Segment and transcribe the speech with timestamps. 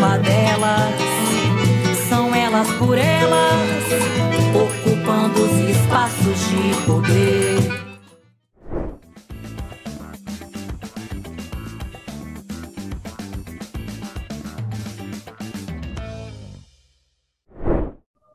[0.00, 0.94] Delas,
[2.08, 3.84] são elas por elas,
[4.54, 7.90] ocupando os espaços de poder.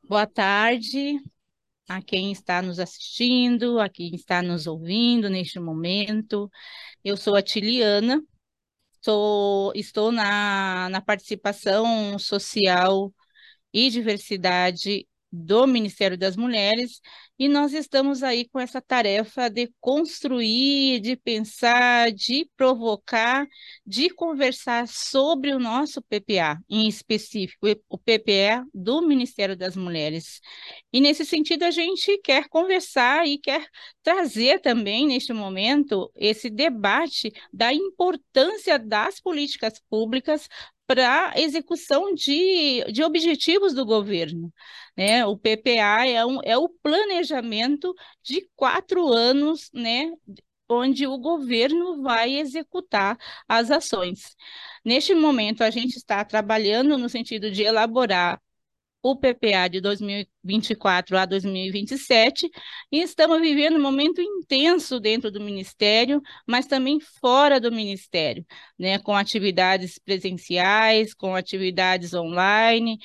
[0.07, 1.17] Boa tarde,
[1.89, 6.49] a quem está nos assistindo, a quem está nos ouvindo neste momento.
[7.03, 8.21] Eu sou a Tiliana,
[9.05, 13.13] sou, estou na, na participação social
[13.73, 17.01] e diversidade do Ministério das Mulheres
[17.37, 23.45] e nós estamos aí com essa tarefa de construir, de pensar, de provocar,
[23.85, 30.39] de conversar sobre o nosso PPA, em específico, o PPA do Ministério das Mulheres.
[30.93, 33.67] E nesse sentido, a gente quer conversar e quer
[34.01, 40.47] trazer também, neste momento, esse debate da importância das políticas públicas
[40.87, 44.53] para execução de, de objetivos do governo.
[44.97, 45.25] Né?
[45.25, 50.11] O PPA é, um, é o planejamento de quatro anos, né?
[50.69, 54.35] onde o governo vai executar as ações.
[54.83, 58.41] Neste momento, a gente está trabalhando no sentido de elaborar
[59.07, 62.49] o PPA de 2024 a 2027
[62.91, 68.43] e estamos vivendo um momento intenso dentro do Ministério, mas também fora do Ministério,
[68.79, 72.97] né, com atividades presenciais, com atividades online,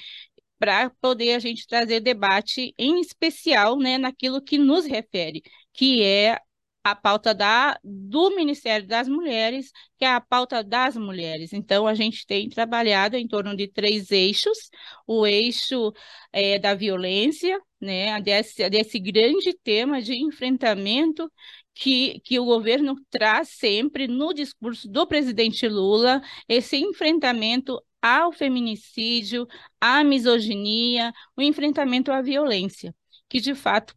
[0.58, 5.42] para poder a gente trazer debate em especial né, naquilo que nos refere,
[5.74, 6.38] que é
[6.82, 11.52] a pauta da, do Ministério das Mulheres, que é a pauta das mulheres.
[11.52, 14.70] Então, a gente tem trabalhado em torno de três eixos:
[15.06, 15.92] o eixo
[16.32, 21.30] é, da violência, né, desse, desse grande tema de enfrentamento
[21.74, 29.46] que, que o governo traz sempre no discurso do presidente Lula, esse enfrentamento ao feminicídio,
[29.80, 32.94] à misoginia, o enfrentamento à violência,
[33.28, 33.94] que de fato,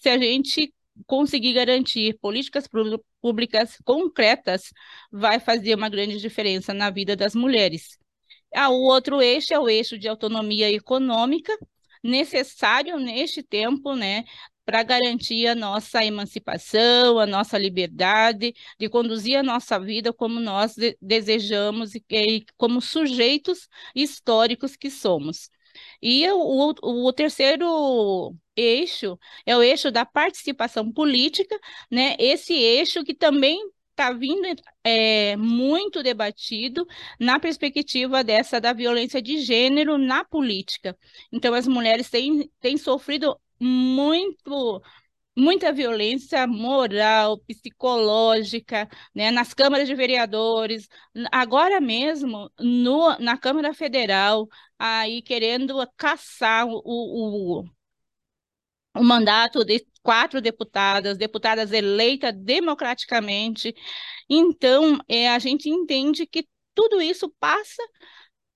[0.00, 0.72] se a gente
[1.06, 2.66] conseguir garantir políticas
[3.20, 4.72] públicas concretas,
[5.10, 7.98] vai fazer uma grande diferença na vida das mulheres.
[8.54, 11.52] Ah, o outro eixo é o eixo de autonomia econômica,
[12.02, 14.24] necessário neste tempo, né,
[14.64, 20.74] para garantir a nossa emancipação, a nossa liberdade, de conduzir a nossa vida como nós
[20.74, 25.50] de desejamos e, e como sujeitos históricos que somos.
[26.00, 31.58] E o, o, o terceiro eixo é o eixo da participação política,
[31.90, 32.16] né?
[32.18, 33.60] Esse eixo que também
[33.90, 34.46] está vindo
[34.84, 36.86] é, muito debatido
[37.18, 40.96] na perspectiva dessa da violência de gênero na política.
[41.32, 44.82] Então, as mulheres têm, têm sofrido muito
[45.36, 50.88] muita violência moral, psicológica, né, nas câmaras de vereadores,
[51.30, 54.48] agora mesmo no, na Câmara Federal,
[54.78, 57.64] aí querendo caçar o, o,
[58.94, 63.74] o mandato de quatro deputadas, deputadas eleitas democraticamente.
[64.28, 67.82] Então, é, a gente entende que tudo isso passa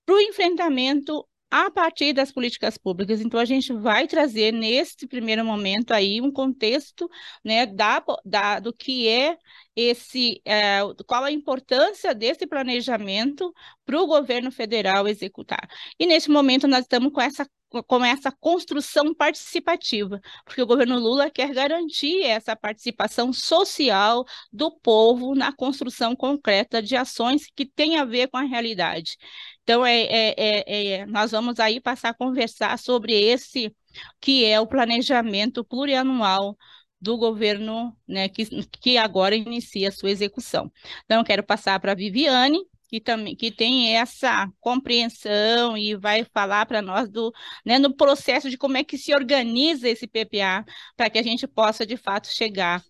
[0.07, 3.21] para o enfrentamento a partir das políticas públicas.
[3.21, 7.09] Então, a gente vai trazer, nesse primeiro momento, aí um contexto
[7.45, 9.37] né, da, da, do que é
[9.75, 13.53] esse, é, qual a importância desse planejamento
[13.85, 15.69] para o governo federal executar.
[15.99, 17.47] E nesse momento nós estamos com essa
[17.87, 25.35] com essa construção participativa, porque o governo Lula quer garantir essa participação social do povo
[25.35, 29.17] na construção concreta de ações que têm a ver com a realidade.
[29.63, 33.75] Então, é, é, é, é, nós vamos aí passar a conversar sobre esse
[34.21, 36.57] que é o planejamento plurianual
[37.01, 38.45] do governo né, que,
[38.81, 40.71] que agora inicia a sua execução.
[41.05, 42.59] Então, eu quero passar para a Viviane,
[42.91, 47.33] que também que tem essa compreensão e vai falar para nós do
[47.65, 50.65] né, no processo de como é que se organiza esse PPA
[50.97, 52.83] para que a gente possa de fato chegar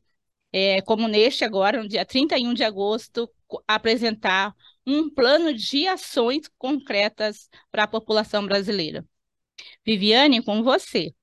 [0.50, 3.30] é, como neste agora, no dia 31 de agosto,
[3.68, 4.54] apresentar
[4.86, 9.04] um plano de ações concretas para a população brasileira.
[9.84, 11.14] Viviane, com você.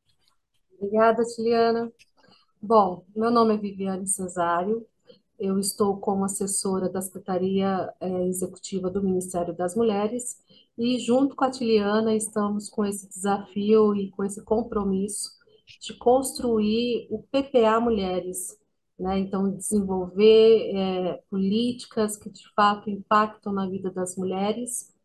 [0.80, 1.92] Obrigada, Tiliana.
[2.62, 4.88] Bom, meu nome é Viviane Cesário,
[5.40, 10.38] eu estou como assessora da Secretaria é, Executiva do Ministério das Mulheres
[10.78, 15.32] e, junto com a Tiliana, estamos com esse desafio e com esse compromisso
[15.82, 18.58] de construir o PPA Mulheres,
[18.98, 19.20] né?
[19.20, 24.96] Então, desenvolver é, políticas que de fato impactam na vida das mulheres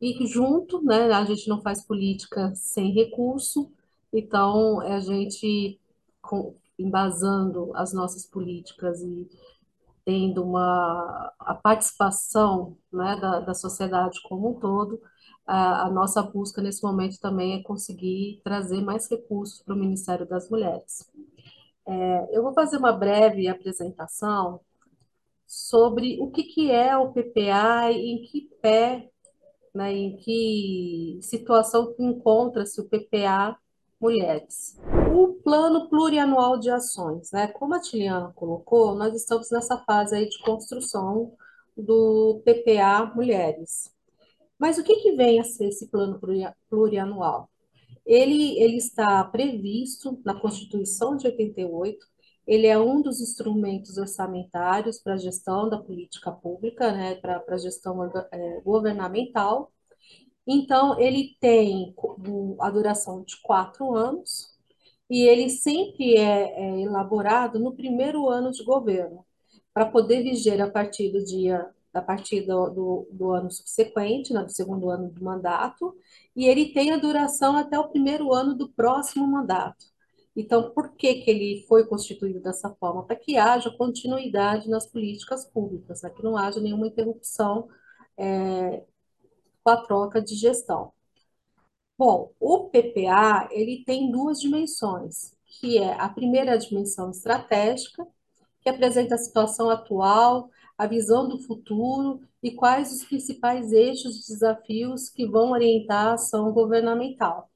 [0.00, 3.72] e junto, né, a gente não faz política sem recurso,
[4.12, 5.80] então a gente
[6.20, 9.28] com, embasando as nossas políticas e
[10.04, 15.00] tendo uma a participação né, da, da sociedade como um todo,
[15.46, 20.26] a, a, nossa busca nesse momento também é conseguir trazer mais recursos para o Ministério
[20.26, 21.10] das Mulheres.
[21.86, 24.60] É, eu vou fazer uma breve apresentação
[25.46, 29.10] sobre o que, que é o PPA e em que pé,
[29.74, 33.58] né, em que situação encontra-se o PPA
[34.00, 34.78] Mulheres.
[35.16, 40.28] O Plano Plurianual de Ações, né, como a Tiliana colocou, nós estamos nessa fase aí
[40.28, 41.32] de construção
[41.76, 43.94] do PPA Mulheres.
[44.58, 46.20] Mas o que, que vem a ser esse plano
[46.68, 47.48] plurianual?
[48.04, 51.96] Ele, ele está previsto na Constituição de 88,
[52.44, 57.56] ele é um dos instrumentos orçamentários para a gestão da política pública, né, para a
[57.56, 59.70] gestão é, governamental.
[60.44, 61.94] Então, ele tem
[62.60, 64.53] a duração de quatro anos
[65.10, 69.24] e ele sempre é, é elaborado no primeiro ano de governo,
[69.72, 74.42] para poder viger a partir do dia a partir do, do, do, ano subsequente, né,
[74.42, 75.96] do segundo ano do mandato,
[76.34, 79.86] e ele tem a duração até o primeiro ano do próximo mandato.
[80.36, 83.04] Então, por que, que ele foi constituído dessa forma?
[83.04, 87.68] Para que haja continuidade nas políticas públicas, né, que não haja nenhuma interrupção
[88.18, 88.82] é,
[89.62, 90.92] com a troca de gestão.
[91.96, 98.06] Bom, o PPA ele tem duas dimensões, que é a primeira dimensão estratégica,
[98.60, 104.26] que apresenta a situação atual, a visão do futuro e quais os principais eixos de
[104.32, 107.48] desafios que vão orientar a ação governamental.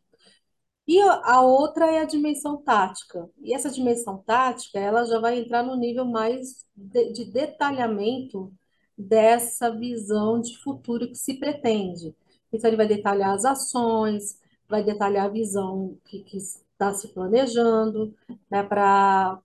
[0.86, 3.28] E a outra é a dimensão tática.
[3.42, 8.52] E essa dimensão tática, ela já vai entrar no nível mais de, de detalhamento
[8.96, 12.14] dessa visão de futuro que se pretende.
[12.52, 18.14] Então, ele vai detalhar as ações, vai detalhar a visão que, que está se planejando
[18.50, 19.40] né, para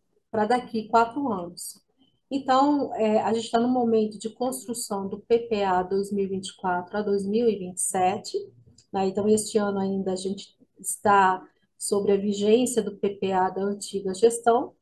[0.48, 1.82] daqui quatro anos.
[2.30, 8.38] Então, é, a gente está no momento de construção do PPA 2024 a 2027.
[8.92, 9.08] Né?
[9.08, 11.46] Então, este ano ainda a gente está
[11.78, 14.74] sobre a vigência do PPA da antiga gestão,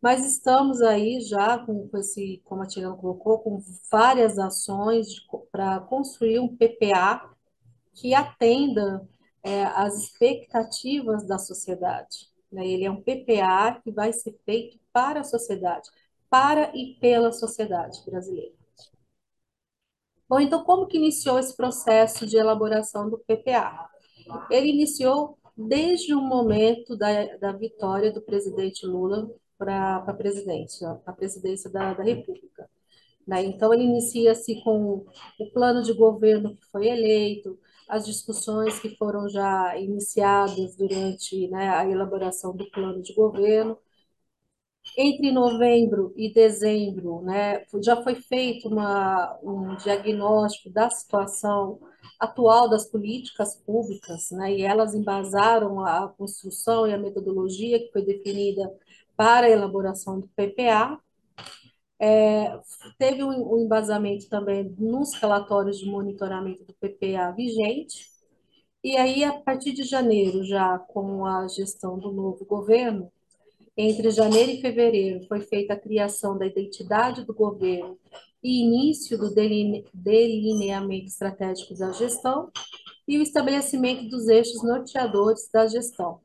[0.00, 3.60] mas estamos aí já com, com esse, como a Tirana colocou, com
[3.90, 5.08] várias ações
[5.50, 7.28] para construir um PPA
[8.00, 9.06] que atenda
[9.42, 12.30] é, às expectativas da sociedade.
[12.50, 12.66] Né?
[12.66, 15.88] Ele é um PPA que vai ser feito para a sociedade
[16.30, 18.54] para e pela sociedade brasileira.
[20.28, 23.90] Bom, então como que iniciou esse processo de elaboração do PPA?
[24.48, 29.28] Ele iniciou desde o momento da, da vitória do presidente Lula
[29.58, 32.70] para a presidência, a presidência da, da República.
[33.26, 33.44] Né?
[33.44, 35.04] Então, ele inicia-se com
[35.38, 37.58] o plano de governo que foi eleito,
[37.90, 43.78] as discussões que foram já iniciadas durante né, a elaboração do plano de governo,
[44.96, 51.78] entre novembro e dezembro, né, já foi feito uma, um diagnóstico da situação
[52.18, 58.04] atual das políticas públicas, né, e elas embasaram a construção e a metodologia que foi
[58.04, 58.70] definida
[59.16, 60.98] para a elaboração do PPA.
[62.00, 62.58] É,
[62.98, 68.08] teve um, um embasamento também nos relatórios de monitoramento do PPA vigente,
[68.82, 73.12] e aí, a partir de janeiro, já com a gestão do novo governo,
[73.76, 77.98] entre janeiro e fevereiro foi feita a criação da identidade do governo
[78.42, 82.50] e início do delineamento estratégico da gestão
[83.06, 86.20] e o estabelecimento dos eixos norteadores da gestão.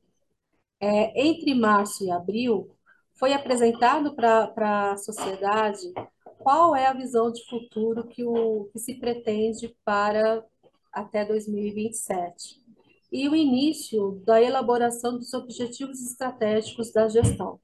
[0.80, 2.75] É, entre março e abril,
[3.16, 5.94] foi apresentado para a sociedade
[6.38, 10.46] qual é a visão de futuro que, o, que se pretende para
[10.92, 12.62] até 2027
[13.12, 17.60] e o início da elaboração dos objetivos estratégicos da gestão.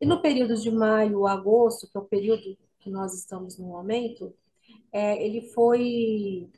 [0.00, 3.66] E no período de maio a agosto, que é o período que nós estamos no
[3.66, 4.34] momento,
[4.90, 6.50] é, ele foi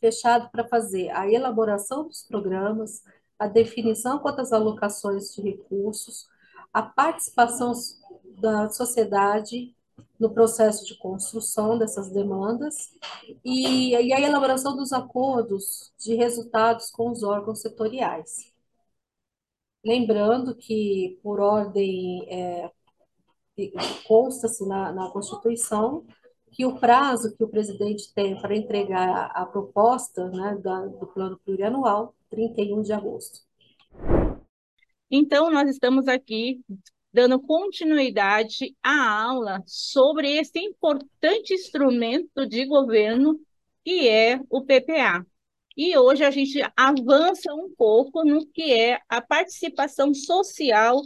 [0.00, 3.02] fechado para fazer a elaboração dos programas,
[3.38, 6.28] a definição quanto às alocações de recursos,
[6.72, 7.72] a participação
[8.40, 9.74] da sociedade
[10.18, 12.92] no processo de construção dessas demandas
[13.44, 18.52] e, e a elaboração dos acordos de resultados com os órgãos setoriais.
[19.84, 22.70] Lembrando que, por ordem, é,
[24.06, 26.04] consta-se na, na Constituição
[26.50, 31.38] que o prazo que o presidente tem para entregar a proposta né, da, do plano
[31.44, 33.47] plurianual, 31 de agosto.
[35.10, 36.60] Então, nós estamos aqui
[37.12, 43.40] dando continuidade à aula sobre esse importante instrumento de governo
[43.84, 45.26] que é o PPA.
[45.76, 51.00] E hoje a gente avança um pouco no que é a participação social,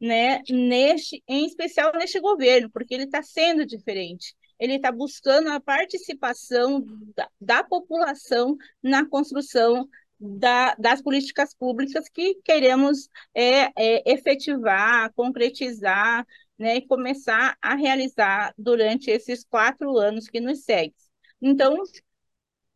[0.00, 4.34] né, neste, em especial neste governo, porque ele está sendo diferente.
[4.58, 6.84] Ele está buscando a participação
[7.14, 16.26] da, da população na construção da, das políticas públicas que queremos é, é, efetivar, concretizar
[16.58, 20.94] né, e começar a realizar durante esses quatro anos que nos seguem.
[21.40, 21.76] Então,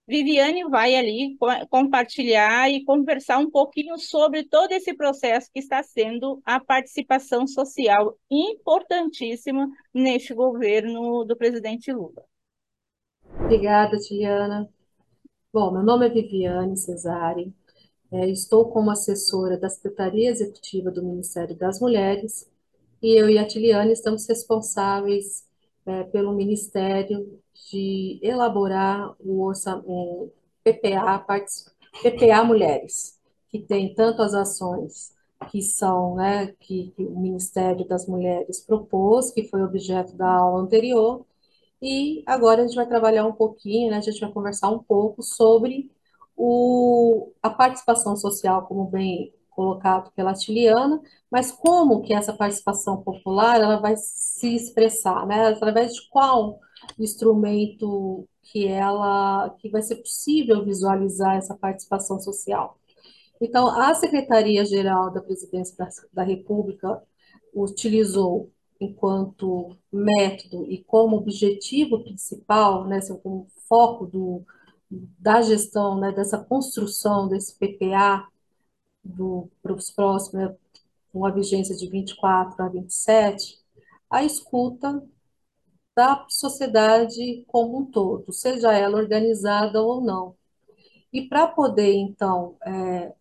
[0.07, 1.37] Viviane vai ali
[1.71, 8.19] compartilhar e conversar um pouquinho sobre todo esse processo que está sendo a participação social
[8.29, 12.25] importantíssima neste governo do presidente Lula.
[13.39, 14.69] Obrigada, Tiliana.
[15.53, 17.53] Bom, meu nome é Viviane Cesare,
[18.13, 22.49] é, estou como assessora da Secretaria Executiva do Ministério das Mulheres
[23.03, 25.45] e eu e a Tiliane estamos responsáveis
[25.85, 31.19] é, pelo Ministério de elaborar o orçamento PPA,
[32.01, 35.13] PPA Mulheres, que tem tanto as ações
[35.51, 40.63] que são, né, que, que o Ministério das Mulheres propôs, que foi objeto da aula
[40.63, 41.27] anterior,
[41.83, 43.99] e agora a gente vai trabalhar um pouquinho, né?
[43.99, 45.91] A gente vai conversar um pouco sobre
[46.37, 53.61] o, a participação social, como bem colocado pela Tiliana, mas como que essa participação popular
[53.61, 55.49] ela vai se expressar, né?
[55.49, 56.59] Através de qual
[56.99, 62.79] instrumento que ela que vai ser possível visualizar essa participação social.
[63.41, 67.03] Então, a Secretaria-Geral da Presidência da, da República
[67.55, 74.45] utilizou enquanto método e como objetivo principal, né, assim, como foco do,
[74.91, 78.27] da gestão, né, dessa construção desse PPA
[79.63, 80.57] para os próximos, né,
[81.25, 83.59] a vigência de 24 a 27,
[84.09, 85.03] a escuta
[85.95, 90.35] da sociedade como um todo, seja ela organizada ou não.
[91.13, 93.13] E para poder, então, é,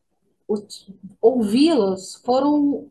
[1.21, 2.89] ouvi-las, foram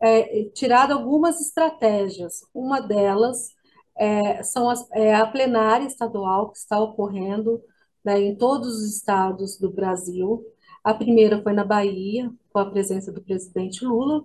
[0.00, 2.40] é, tirado algumas estratégias.
[2.54, 3.54] Uma delas
[3.96, 7.62] é, são as, é a plenária estadual que está ocorrendo
[8.04, 10.44] né, em todos os estados do Brasil.
[10.84, 14.24] A primeira foi na Bahia, com a presença do presidente Lula,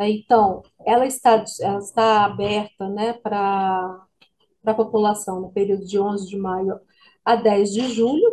[0.00, 4.05] Então, ela está, ela está aberta né, para
[4.66, 6.80] para a população no período de 11 de maio
[7.24, 8.28] a 10 de julho.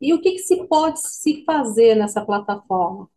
[0.00, 3.10] E o que, que se pode se fazer nessa plataforma?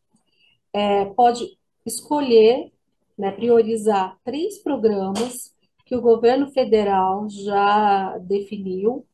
[0.74, 2.74] É, pode escolher,
[3.18, 5.56] né, priorizar três programas
[5.86, 9.06] que o governo federal já definiu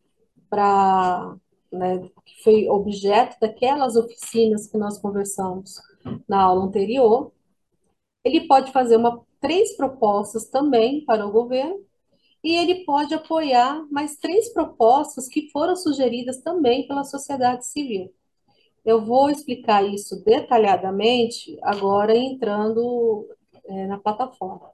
[0.49, 1.35] para
[1.71, 5.75] né, que foi objeto daquelas oficinas que nós conversamos
[6.27, 7.31] na aula anterior.
[8.23, 11.92] Ele pode fazer uma, três propostas também para o governo
[12.43, 18.13] e ele pode apoiar mais três propostas que foram sugeridas também pela sociedade civil.
[18.83, 23.27] Eu vou explicar isso detalhadamente agora entrando
[23.65, 24.71] é, na plataforma.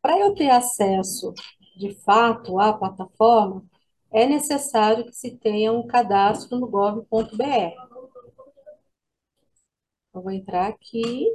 [0.00, 1.34] Para eu ter acesso
[1.76, 3.64] de fato à plataforma,
[4.12, 7.74] é necessário que se tenha um cadastro no gov.br.
[10.14, 11.26] Eu vou entrar aqui.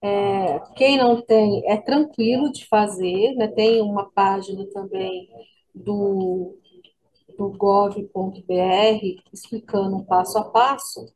[0.00, 3.48] É, quem não tem, é tranquilo de fazer, né?
[3.48, 5.28] Tem uma página também
[5.74, 6.56] do,
[7.38, 8.02] do gov.br
[9.32, 11.06] explicando passo a passo,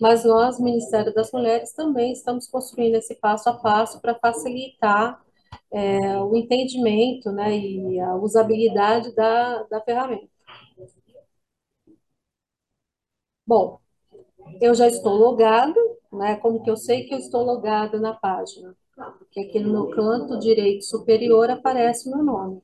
[0.00, 5.20] mas nós, Ministério das Mulheres, também estamos construindo esse passo a passo para facilitar
[5.72, 10.28] é, o entendimento né, e a usabilidade da, da ferramenta.
[13.46, 13.80] Bom,
[14.60, 15.76] eu já estou logado,
[16.12, 16.36] né?
[16.36, 18.74] Como que eu sei que eu estou logada na página?
[19.18, 22.62] Porque aqui no canto direito superior aparece o meu nome.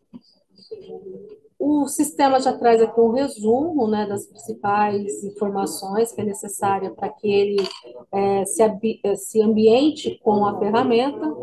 [1.59, 7.09] O sistema já traz aqui um resumo né, das principais informações que é necessária para
[7.09, 7.67] que ele
[8.13, 11.35] é, se, é, se, ambiente com a ferramenta.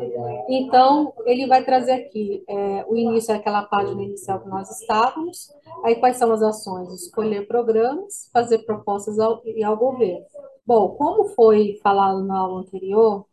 [0.48, 5.52] Então, ele vai trazer aqui é, o início daquela página inicial que nós estávamos,
[5.84, 6.94] aí quais são as ações?
[6.94, 10.26] Escolher programas, fazer propostas ao, ao governo.
[10.66, 13.26] Bom, como foi falado na aula anterior,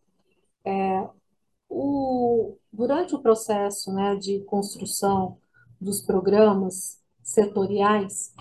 [0.65, 1.09] é,
[1.69, 5.39] o, durante o processo né, de construção
[5.81, 8.35] dos programas setoriais,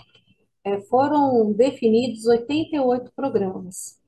[0.64, 4.00] é, foram definidos 88 programas,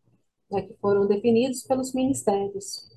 [0.52, 2.90] né, que foram definidos pelos ministérios.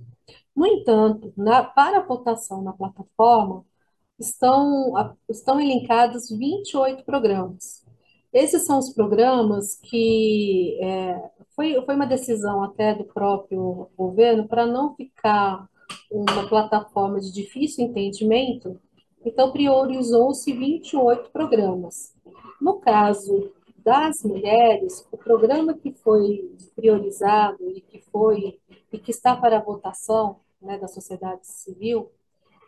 [0.56, 3.64] No entanto, na, para votação na plataforma,
[4.18, 4.94] estão,
[5.28, 7.83] estão elencados 28 programas.
[8.34, 14.66] Esses são os programas que é, foi, foi uma decisão até do próprio governo para
[14.66, 15.68] não ficar
[16.10, 18.78] uma plataforma de difícil entendimento,
[19.24, 22.14] então, priorizou-se 28 programas.
[22.60, 28.60] No caso das mulheres, o programa que foi priorizado e que foi
[28.92, 32.10] e que está para votação né, da sociedade civil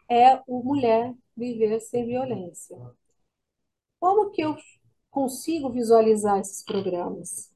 [0.08, 2.76] é o Mulher Viver Sem Violência.
[4.00, 4.56] Como que eu
[5.16, 7.50] consigo visualizar esses programas?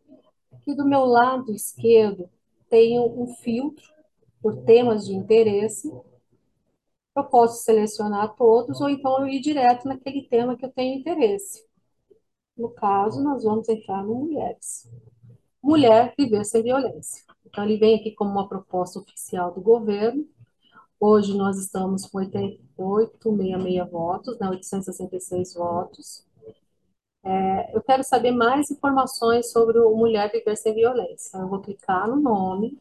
[0.50, 2.26] Aqui do meu lado esquerdo
[2.70, 3.84] tenho um filtro
[4.40, 5.92] por temas de interesse
[7.14, 11.62] eu posso selecionar todos ou então eu ir direto naquele tema que eu tenho interesse.
[12.56, 14.88] No caso, nós vamos entrar no mulheres.
[15.62, 17.22] Mulher viver sem violência.
[17.44, 20.26] Então, ele vem aqui como uma proposta oficial do governo.
[20.98, 26.29] Hoje nós estamos com 8866 votos, né, 866 votos.
[27.22, 31.38] É, eu quero saber mais informações sobre o Mulher Viver Sem Violência.
[31.38, 32.78] Eu vou clicar no nome,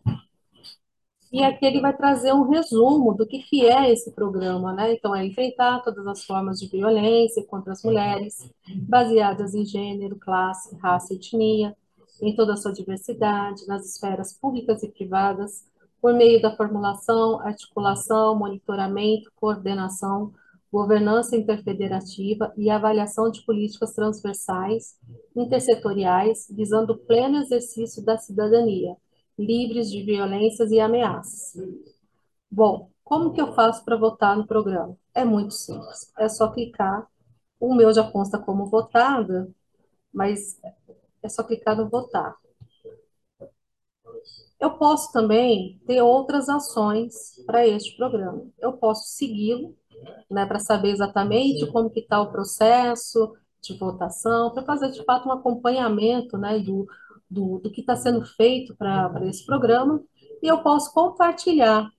[1.31, 4.93] e aqui ele vai trazer um resumo do que, que é esse programa, né?
[4.93, 8.49] Então, é enfrentar todas as formas de violência contra as mulheres,
[8.87, 11.75] baseadas em gênero, classe, raça e etnia,
[12.19, 15.63] em toda a sua diversidade, nas esferas públicas e privadas,
[16.01, 20.33] por meio da formulação, articulação, monitoramento, coordenação,
[20.71, 24.97] governança interfederativa e avaliação de políticas transversais,
[25.35, 28.95] intersetoriais, visando o pleno exercício da cidadania
[29.39, 31.53] livres de violências e ameaças.
[32.51, 34.97] Bom, como que eu faço para votar no programa?
[35.13, 37.07] É muito simples, é só clicar.
[37.59, 39.49] O meu já consta como votada,
[40.13, 40.59] mas
[41.23, 42.35] é só clicar no votar.
[44.59, 48.45] Eu posso também ter outras ações para este programa.
[48.59, 49.73] Eu posso segui-lo,
[50.29, 55.27] né, para saber exatamente como que está o processo de votação, para fazer de fato
[55.27, 56.87] um acompanhamento, né, do,
[57.29, 60.01] do, do que está sendo feito para esse programa
[60.41, 61.91] e eu posso compartilhar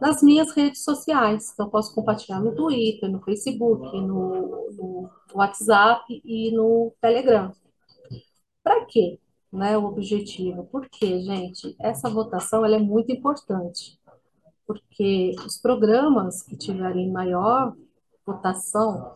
[0.00, 1.52] nas minhas redes sociais.
[1.52, 7.52] Então, posso compartilhar no Twitter, no Facebook, no, no WhatsApp e no Telegram.
[8.62, 9.18] Para quê?
[9.52, 10.64] Né, o objetivo.
[10.70, 13.98] Porque, gente, essa votação ela é muito importante.
[14.66, 17.74] Porque os programas que tiverem maior
[18.24, 19.14] votação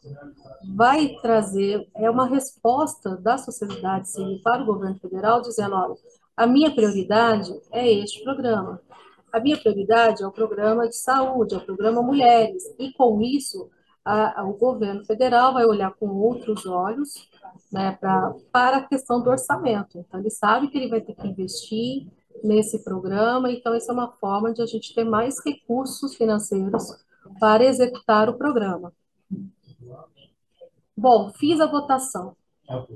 [0.75, 5.95] vai trazer é uma resposta da sociedade civil para o governo federal dizendo, olha,
[6.37, 8.81] a minha prioridade é este programa.
[9.33, 12.63] A minha prioridade é o programa de saúde, é o programa Mulheres.
[12.79, 13.71] E com isso,
[14.05, 17.29] a, a, o governo federal vai olhar com outros olhos
[17.73, 19.99] né, pra, para a questão do orçamento.
[19.99, 22.07] Então, ele sabe que ele vai ter que investir
[22.43, 26.85] nesse programa, então, isso é uma forma de a gente ter mais recursos financeiros
[27.41, 28.93] para executar o programa.
[30.97, 32.35] Bom, fiz a votação.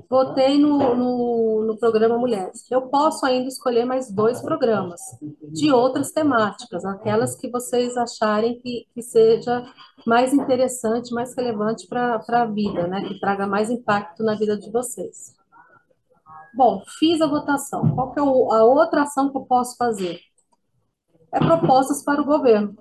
[0.09, 2.69] Votei no, no, no, programa Mulheres.
[2.69, 4.99] Eu posso ainda escolher mais dois programas
[5.43, 9.65] de outras temáticas, aquelas que vocês acharem que, que seja
[10.05, 13.01] mais interessante, mais relevante para a vida, né?
[13.07, 15.33] Que traga mais impacto na vida de vocês.
[16.53, 17.95] Bom, fiz a votação.
[17.95, 20.19] Qual que é a outra ação que eu posso fazer?
[21.33, 22.75] É propostas para o governo.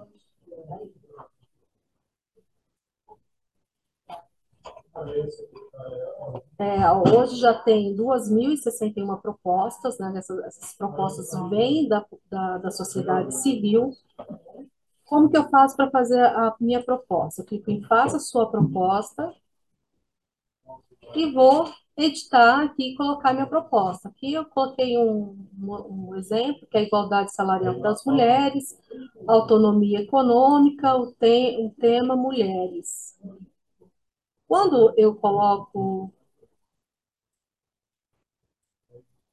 [6.59, 10.12] É, hoje já tem 2.061 propostas, né?
[10.16, 13.92] Essas, essas propostas vêm da, da, da, sociedade civil.
[15.04, 17.40] Como que eu faço para fazer a minha proposta?
[17.40, 19.33] Eu clico em Faça Sua Proposta
[21.14, 24.09] e vou editar aqui e colocar minha proposta.
[24.09, 28.79] Aqui eu coloquei um, um, exemplo, que é a igualdade salarial das mulheres,
[29.27, 33.18] autonomia econômica, o, te, o tema mulheres.
[34.46, 36.12] Quando eu coloco.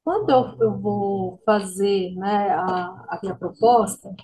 [0.02, 2.62] Quando eu, eu vou fazer né, a,
[3.10, 4.14] a minha proposta,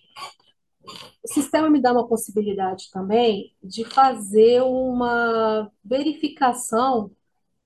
[1.22, 7.10] o sistema me dá uma possibilidade também de fazer uma verificação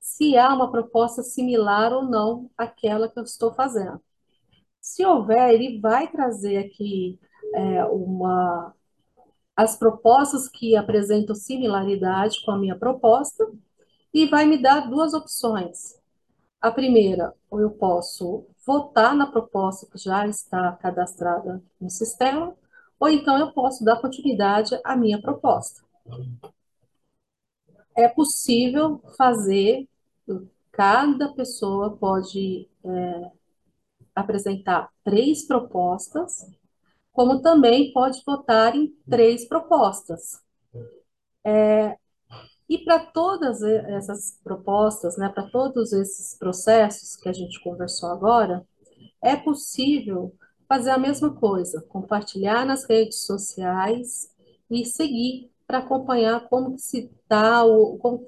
[0.08, 4.00] se há uma proposta similar ou não àquela que eu estou fazendo.
[4.80, 7.20] Se houver, ele vai trazer aqui
[7.54, 8.74] é, uma,
[9.54, 13.46] as propostas que apresentam similaridade com a minha proposta
[14.12, 16.00] e vai me dar duas opções.
[16.60, 22.56] A primeira, ou eu posso votar na proposta que já está cadastrada no sistema,
[22.98, 25.82] ou então eu posso dar continuidade à minha proposta.
[27.94, 29.88] É possível fazer,
[30.78, 33.30] cada pessoa pode é,
[34.14, 36.46] apresentar três propostas
[37.10, 40.40] como também pode votar em três propostas.
[41.44, 41.96] É,
[42.68, 48.64] e para todas essas propostas, né, para todos esses processos que a gente conversou agora,
[49.20, 50.32] é possível
[50.68, 54.32] fazer a mesma coisa, compartilhar nas redes sociais
[54.70, 58.24] e seguir para acompanhar como está o, como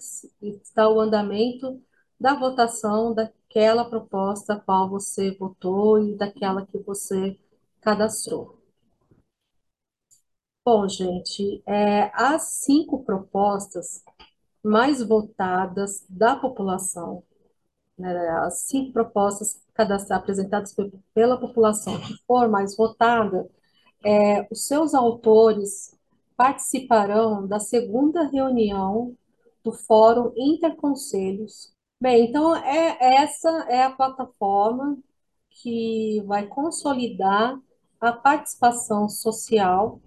[0.76, 1.80] o andamento
[2.20, 7.38] da votação daquela proposta a qual você votou e daquela que você
[7.80, 8.60] cadastrou.
[10.64, 14.04] Bom, gente, é, as cinco propostas
[14.62, 17.24] mais votadas da população,
[17.98, 18.12] né,
[18.44, 19.64] as cinco propostas
[20.10, 20.76] apresentadas
[21.14, 23.48] pela população que for mais votada,
[24.04, 25.96] é, os seus autores
[26.36, 29.16] participarão da segunda reunião
[29.64, 31.74] do Fórum Interconselhos.
[32.00, 34.96] Bem, então é, essa é a plataforma
[35.50, 37.60] que vai consolidar
[38.00, 40.00] a participação social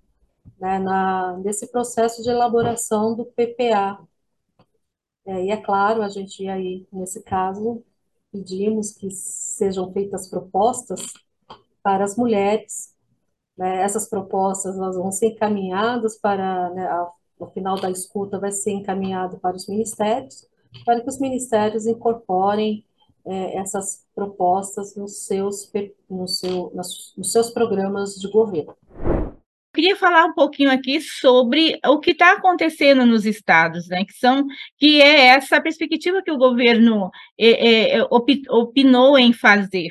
[0.60, 3.99] né, na, nesse processo de elaboração do PPA.
[5.25, 7.84] É, e é claro, a gente aí, nesse caso,
[8.32, 11.01] pedimos que sejam feitas propostas
[11.84, 12.93] para as mulheres.
[13.58, 16.88] Né, essas propostas elas vão ser encaminhadas para, né,
[17.53, 20.47] final da escuta, vai ser encaminhado para os ministérios,
[20.86, 22.86] para que os ministérios incorporem
[23.26, 25.72] é, essas propostas nos seus,
[26.10, 28.76] no seu, nos seus programas de governo
[29.74, 34.06] queria falar um pouquinho aqui sobre o que está acontecendo nos estados, né?
[34.06, 34.46] Que são
[34.78, 39.90] que é essa perspectiva que o governo é, é, opinou em fazer,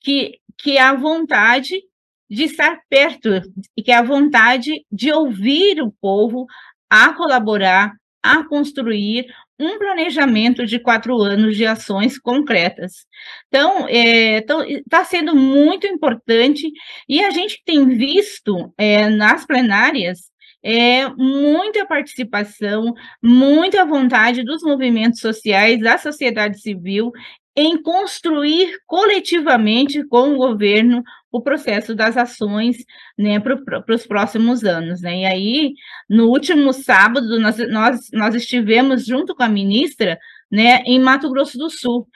[0.00, 1.82] que que é a vontade
[2.30, 3.28] de estar perto
[3.76, 6.46] e que é a vontade de ouvir o povo
[6.88, 7.92] a colaborar,
[8.22, 9.26] a construir
[9.58, 13.06] um planejamento de quatro anos de ações concretas.
[13.48, 16.70] Então, está é, então, tá sendo muito importante
[17.08, 25.20] e a gente tem visto é, nas plenárias é, muita participação, muita vontade dos movimentos
[25.20, 27.12] sociais, da sociedade civil
[27.56, 31.04] em construir coletivamente com o governo
[31.34, 32.76] o processo das ações
[33.18, 35.02] né, para os próximos anos.
[35.02, 35.22] Né?
[35.22, 35.74] E aí,
[36.08, 40.16] no último sábado, nós, nós, nós estivemos junto com a ministra
[40.48, 42.06] né, em Mato Grosso do Sul,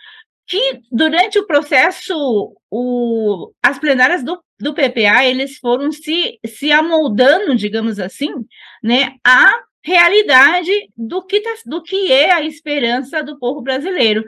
[0.47, 2.15] que durante o processo,
[2.71, 8.33] o, as plenárias do, do PPA, eles foram se, se amoldando, digamos assim,
[8.81, 9.53] né, à
[9.83, 14.25] realidade do que, tá, do que é a esperança do povo brasileiro.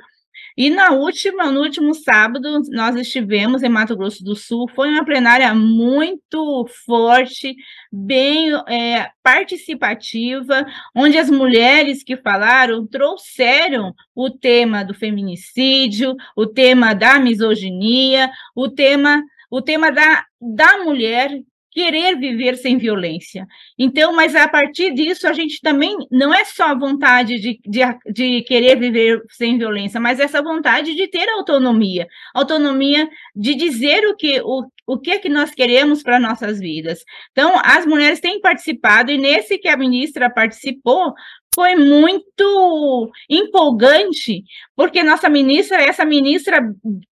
[0.56, 4.68] E na última, no último sábado, nós estivemos em Mato Grosso do Sul.
[4.74, 7.54] Foi uma plenária muito forte,
[7.92, 16.94] bem é, participativa, onde as mulheres que falaram trouxeram o tema do feminicídio, o tema
[16.94, 23.46] da misoginia, o tema, o tema da, da mulher querer viver sem violência.
[23.78, 27.80] Então, mas a partir disso, a gente também não é só a vontade de, de,
[28.12, 34.16] de, querer viver sem violência, mas essa vontade de ter autonomia, autonomia de dizer o
[34.16, 37.04] que o, o que é que nós queremos para nossas vidas.
[37.30, 41.14] Então, as mulheres têm participado, e nesse que a ministra participou,
[41.54, 44.44] foi muito empolgante,
[44.76, 46.60] porque nossa ministra é essa ministra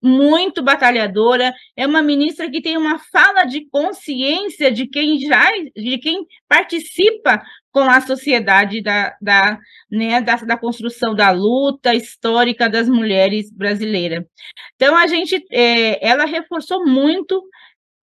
[0.01, 5.97] muito batalhadora, é uma ministra que tem uma fala de consciência de quem já de
[5.97, 9.59] quem participa com a sociedade da, da,
[9.91, 14.25] né, da, da construção da luta histórica das mulheres brasileiras.
[14.75, 17.43] Então a gente é, ela reforçou muito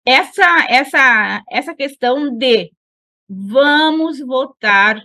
[0.05, 2.71] essa essa essa questão de
[3.29, 5.01] vamos votar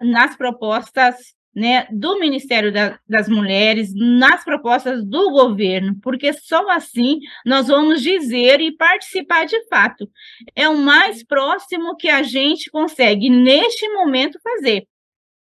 [0.00, 1.16] nas propostas
[1.54, 8.00] né, do Ministério da, das Mulheres, nas propostas do governo, porque só assim nós vamos
[8.00, 10.08] dizer e participar de fato.
[10.54, 14.86] É o mais próximo que a gente consegue, neste momento, fazer.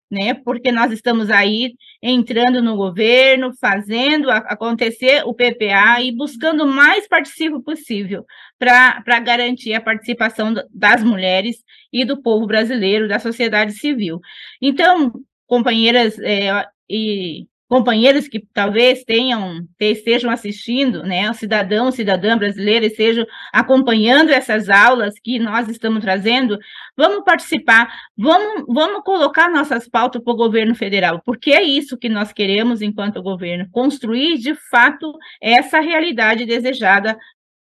[0.09, 6.67] Né, porque nós estamos aí entrando no governo, fazendo acontecer o PPA e buscando o
[6.67, 8.25] mais participo possível
[8.57, 11.57] para garantir a participação das mulheres
[11.91, 14.21] e do povo brasileiro, da sociedade civil.
[14.61, 15.11] Então,
[15.45, 24.29] companheiras é, e companheiros que talvez tenham, estejam assistindo, né, cidadão, cidadã brasileira, estejam acompanhando
[24.29, 26.57] essas aulas que nós estamos trazendo,
[26.95, 32.07] vamos participar, vamos, vamos colocar nossas pautas para o governo federal, porque é isso que
[32.07, 37.17] nós queremos enquanto governo, construir de fato essa realidade desejada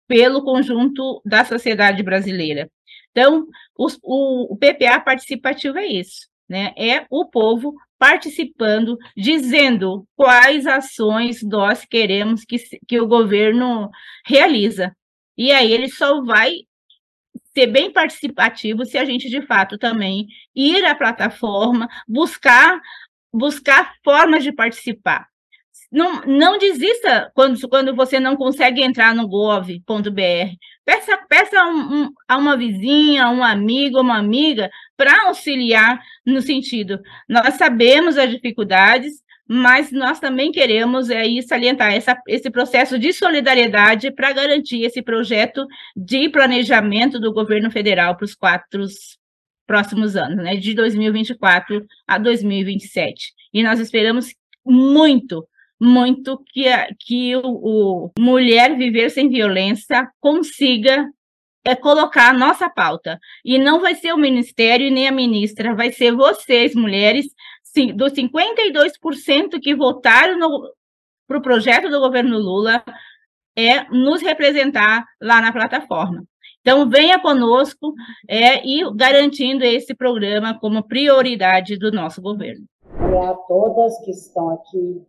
[0.08, 2.70] pelo conjunto da sociedade brasileira.
[3.12, 6.72] Então, os, o, o PPA participativo é isso, né?
[6.78, 12.58] É o povo participando, dizendo quais ações nós queremos que,
[12.88, 13.90] que o governo
[14.26, 14.96] realiza.
[15.38, 16.54] E aí ele só vai
[17.54, 22.80] ser bem participativo se a gente de fato também ir à plataforma, buscar
[23.34, 25.28] buscar formas de participar
[25.92, 30.56] não, não desista quando, quando você não consegue entrar no gov.br.
[30.86, 37.00] Peça, peça um, um, a uma vizinha, um amigo, uma amiga, para auxiliar no sentido.
[37.28, 39.14] Nós sabemos as dificuldades,
[39.48, 45.66] mas nós também queremos aí salientar essa, esse processo de solidariedade para garantir esse projeto
[45.96, 48.86] de planejamento do governo federal para os quatro
[49.66, 53.34] próximos anos, né, de 2024 a 2027.
[53.54, 54.34] E nós esperamos
[54.66, 55.48] muito
[55.80, 56.66] muito que,
[57.00, 61.08] que o, o Mulher Viver Sem Violência consiga
[61.66, 63.20] é colocar a nossa pauta.
[63.44, 67.26] E não vai ser o Ministério e nem a ministra, vai ser vocês, mulheres,
[67.62, 70.40] sim, dos 52% que votaram
[71.28, 72.82] para o projeto do governo Lula,
[73.56, 76.24] é nos representar lá na plataforma.
[76.62, 77.94] Então, venha conosco
[78.30, 82.66] é, e garantindo esse programa como prioridade do nosso governo.
[83.00, 85.02] Olá a todas que estão aqui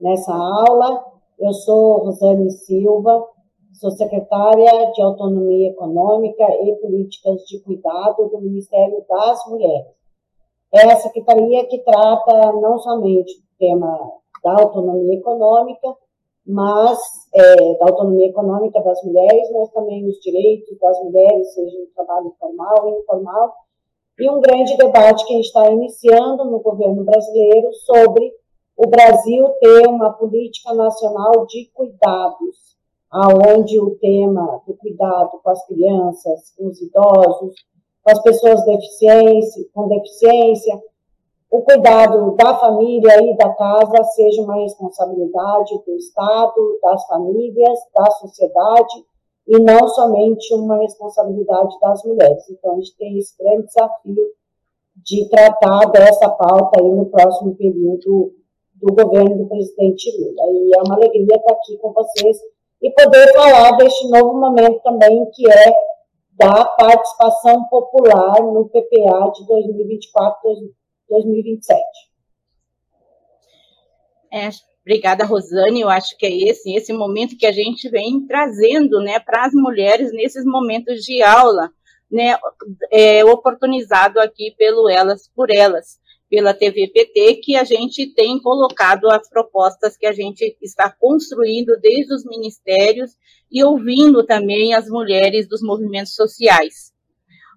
[0.00, 1.04] nessa aula.
[1.38, 3.26] Eu sou Rosane Silva,
[3.72, 9.92] sou secretária de Autonomia Econômica e Políticas de Cuidado do Ministério das Mulheres.
[10.72, 13.96] É a secretaria que trata não somente do tema
[14.42, 15.94] da autonomia econômica,
[16.46, 16.98] mas
[17.34, 22.34] é, da autonomia econômica das mulheres, mas também os direitos das mulheres, seja no trabalho
[22.38, 23.54] formal ou informal,
[24.18, 28.32] e um grande debate que a gente está iniciando no governo brasileiro sobre
[28.76, 32.76] o Brasil ter uma política nacional de cuidados,
[33.10, 37.54] aonde o tema do cuidado com as crianças, com os idosos,
[38.02, 40.82] com as pessoas deficiência, com deficiência,
[41.50, 48.10] o cuidado da família e da casa seja uma responsabilidade do Estado, das famílias, da
[48.10, 49.04] sociedade
[49.46, 52.50] e não somente uma responsabilidade das mulheres.
[52.50, 54.16] Então, a gente tem esse grande desafio
[54.96, 58.32] de tratar dessa pauta aí no próximo período
[58.84, 60.42] do governo do presidente Lula.
[60.52, 62.36] E é uma alegria estar aqui com vocês
[62.82, 65.72] e poder falar deste novo momento também, que é
[66.32, 69.46] da participação popular no PPA de
[71.08, 71.78] 2024-2027.
[74.32, 74.48] É,
[74.82, 75.80] obrigada, Rosane.
[75.80, 79.54] Eu acho que é esse, esse momento que a gente vem trazendo né, para as
[79.54, 81.70] mulheres nesses momentos de aula,
[82.10, 82.36] né,
[82.90, 86.03] é, oportunizado aqui pelo Elas por Elas
[86.34, 92.12] pela TVPT, que a gente tem colocado as propostas que a gente está construindo desde
[92.12, 93.12] os ministérios
[93.48, 96.92] e ouvindo também as mulheres dos movimentos sociais.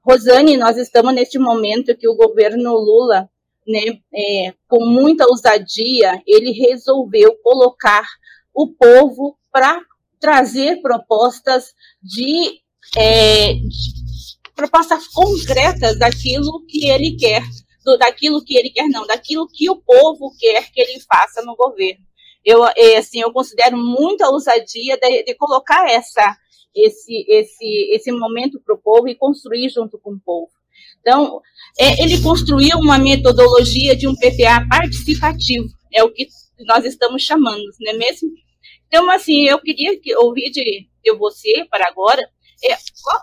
[0.06, 3.28] Rosane, nós estamos neste momento que o governo Lula,
[3.68, 8.06] né, é, com muita ousadia, ele resolveu colocar
[8.54, 9.82] o povo para
[10.20, 12.60] trazer propostas de,
[12.96, 17.42] é, de propostas concretas daquilo que ele quer
[17.88, 21.56] do, daquilo que ele quer, não, daquilo que o povo quer que ele faça no
[21.56, 22.06] governo.
[22.44, 26.36] Eu, é, assim, eu considero muita ousadia de, de colocar essa,
[26.76, 30.52] esse, esse, esse momento para o povo e construir junto com o povo.
[31.00, 31.42] Então,
[31.80, 36.28] é, ele construiu uma metodologia de um PPA participativo, é o que
[36.66, 38.30] nós estamos chamando, não é mesmo?
[38.88, 42.22] Então, assim, eu queria ouvir de, de você, para agora,
[42.64, 43.22] é, qual,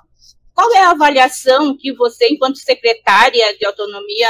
[0.55, 4.29] qual é a avaliação que você, enquanto secretária de autonomia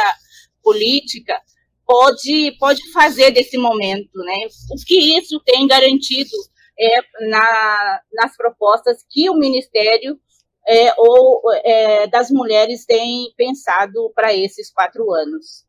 [0.64, 1.40] política,
[1.86, 4.38] pode, pode fazer desse momento, né?
[4.72, 6.30] O que isso tem garantido
[6.78, 10.18] é, na, nas propostas que o Ministério
[10.66, 15.64] é, ou é, das mulheres tem pensado para esses quatro anos?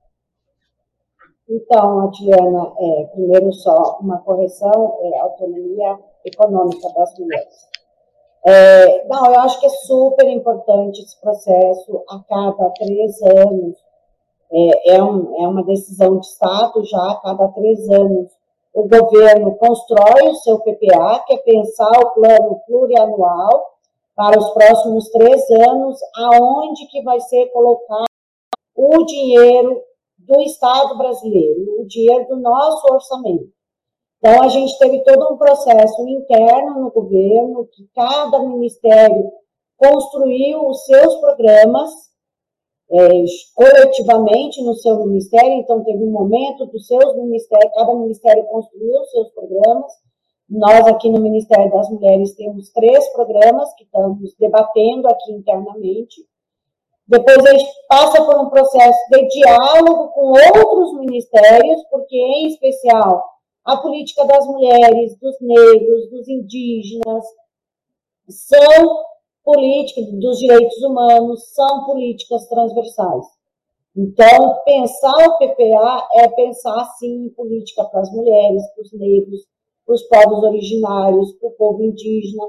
[1.47, 7.53] Então, Atiliana, é, primeiro só uma correção, é autonomia econômica das mulheres.
[8.47, 13.75] É, não, eu acho que é super importante esse processo a cada três anos.
[14.51, 18.31] É, é, um, é uma decisão de Estado já a cada três anos.
[18.73, 23.75] O governo constrói o seu PPA, que é pensar o plano plurianual
[24.15, 28.05] para os próximos três anos, aonde que vai ser colocado
[28.75, 29.81] o dinheiro
[30.17, 33.49] do Estado brasileiro, o dinheiro do nosso orçamento.
[34.17, 39.31] Então, a gente teve todo um processo interno no governo, que cada ministério
[39.77, 41.91] construiu os seus programas
[42.91, 43.09] é,
[43.55, 49.11] coletivamente no seu ministério, então teve um momento dos seus ministérios, cada ministério construiu os
[49.11, 49.91] seus programas.
[50.47, 56.21] Nós aqui no Ministério das Mulheres temos três programas que estamos debatendo aqui internamente.
[57.07, 63.23] Depois a gente passa por um processo de diálogo com outros ministérios, porque em especial
[63.63, 67.25] a política das mulheres, dos negros, dos indígenas,
[68.29, 69.03] são
[69.45, 73.25] políticas dos direitos humanos, são políticas transversais.
[73.95, 79.41] Então, pensar o PPA é pensar, sim, em política para as mulheres, para os negros,
[79.85, 82.43] para os povos originários, para o povo indígena,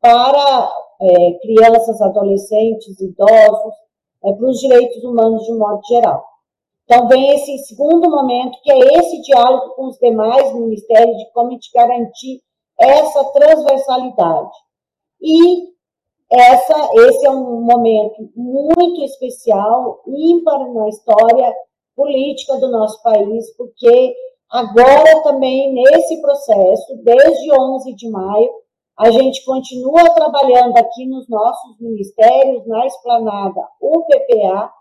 [0.00, 3.74] para é, crianças, adolescentes, idosos,
[4.24, 6.24] é, para os direitos humanos de um modo geral.
[6.84, 11.48] Então, vem esse segundo momento, que é esse diálogo com os demais ministérios de como
[11.48, 12.40] a gente garantir
[12.78, 14.52] essa transversalidade.
[15.20, 15.75] E
[16.30, 21.54] essa, esse é um momento muito especial, ímpar na história
[21.94, 24.14] política do nosso país, porque
[24.50, 28.50] agora também nesse processo, desde 11 de maio,
[28.98, 34.72] a gente continua trabalhando aqui nos nossos ministérios, na esplanada, o PPA,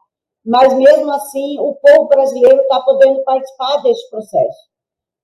[0.45, 4.75] mas mesmo assim o povo brasileiro está podendo participar desse processo.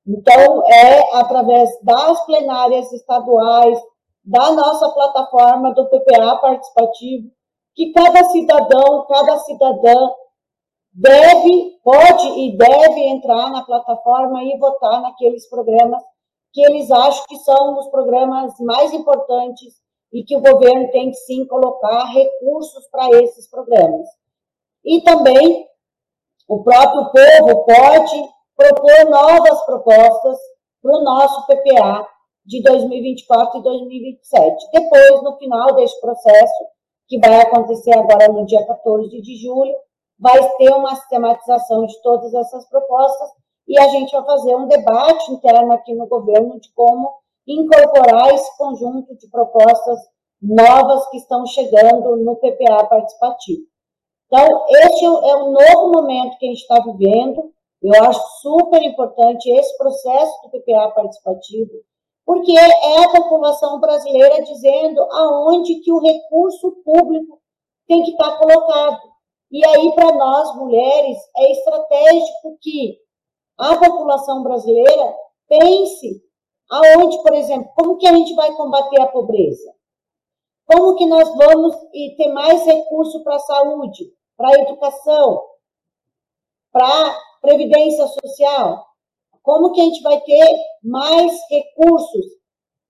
[0.05, 3.79] Então, é através das plenárias estaduais,
[4.23, 7.31] da nossa plataforma do PPA participativo,
[7.75, 10.09] que cada cidadão, cada cidadã
[10.93, 16.01] deve, pode e deve entrar na plataforma e votar naqueles programas
[16.53, 19.73] que eles acham que são os programas mais importantes
[20.11, 24.05] e que o governo tem que sim colocar recursos para esses programas.
[24.83, 25.65] E também
[26.47, 30.37] o próprio povo pode propor novas propostas
[30.81, 32.05] para o nosso PPA
[32.45, 34.71] de 2024 e 2027.
[34.73, 36.65] Depois, no final deste processo,
[37.07, 39.75] que vai acontecer agora no dia 14 de julho,
[40.17, 43.29] vai ter uma sistematização de todas essas propostas
[43.67, 47.11] e a gente vai fazer um debate interno aqui no governo de como
[47.47, 49.99] incorporar esse conjunto de propostas
[50.41, 53.63] novas que estão chegando no PPA participativo.
[54.27, 57.51] Então, este é um novo momento que a gente está vivendo.
[57.81, 61.71] Eu acho super importante esse processo do PPA participativo,
[62.31, 67.41] porque é a população brasileira dizendo aonde que o recurso público
[67.85, 69.01] tem que estar colocado.
[69.51, 72.97] E aí, para nós, mulheres, é estratégico que
[73.57, 75.13] a população brasileira
[75.49, 76.23] pense
[76.69, 79.75] aonde, por exemplo, como que a gente vai combater a pobreza?
[80.65, 81.75] Como que nós vamos
[82.15, 84.09] ter mais recurso para a saúde?
[84.37, 85.43] para a educação,
[86.71, 88.87] para a previdência social?
[89.43, 90.47] Como que a gente vai ter
[90.83, 92.25] mais recursos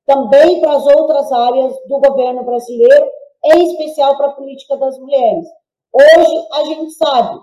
[0.06, 3.10] também para as outras áreas do governo brasileiro,
[3.45, 5.47] em especial para a política das mulheres?
[5.93, 7.39] Hoje a gente sabe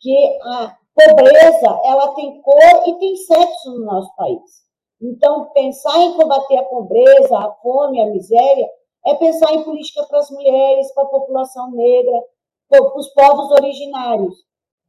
[0.00, 4.66] que a pobreza ela tem cor e tem sexo no nosso país.
[5.00, 8.68] Então, pensar em combater a pobreza, a fome, a miséria,
[9.06, 12.22] é pensar em política para as mulheres, para a população negra,
[12.96, 14.34] os povos originários.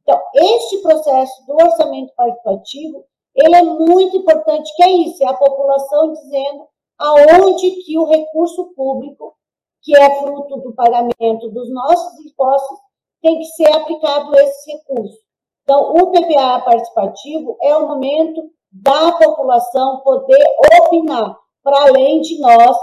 [0.02, 3.04] Então, este processo do orçamento participativo,
[3.40, 6.66] ele é muito importante, que é isso, é a população dizendo
[6.98, 9.34] aonde que o recurso público,
[9.82, 12.78] que é fruto do pagamento dos nossos impostos,
[13.22, 15.18] tem que ser aplicado esse recurso.
[15.62, 20.42] Então, o PPA participativo é o momento da população poder
[20.82, 22.76] opinar, para além de nós,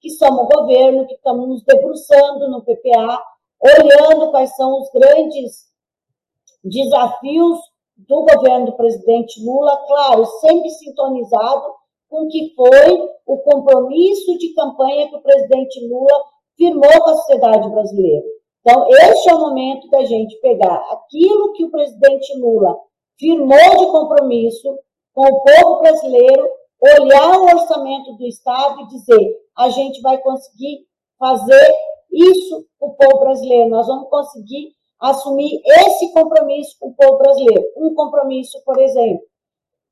[0.00, 3.22] que somos governo, que estamos nos debruçando no PPA,
[3.60, 5.70] olhando quais são os grandes
[6.64, 7.58] desafios
[8.08, 11.74] do governo do presidente Lula, claro, sempre sintonizado
[12.08, 16.24] com o que foi o compromisso de campanha que o presidente Lula
[16.56, 18.26] firmou com a sociedade brasileira.
[18.60, 22.76] Então, este é o momento da gente pegar aquilo que o presidente Lula
[23.18, 24.78] firmou de compromisso
[25.14, 26.48] com o povo brasileiro,
[26.80, 30.86] olhar o orçamento do Estado e dizer: a gente vai conseguir
[31.18, 31.74] fazer
[32.10, 37.64] isso o povo brasileiro, nós vamos conseguir assumir esse compromisso com o povo brasileiro.
[37.76, 39.22] Um compromisso, por exemplo,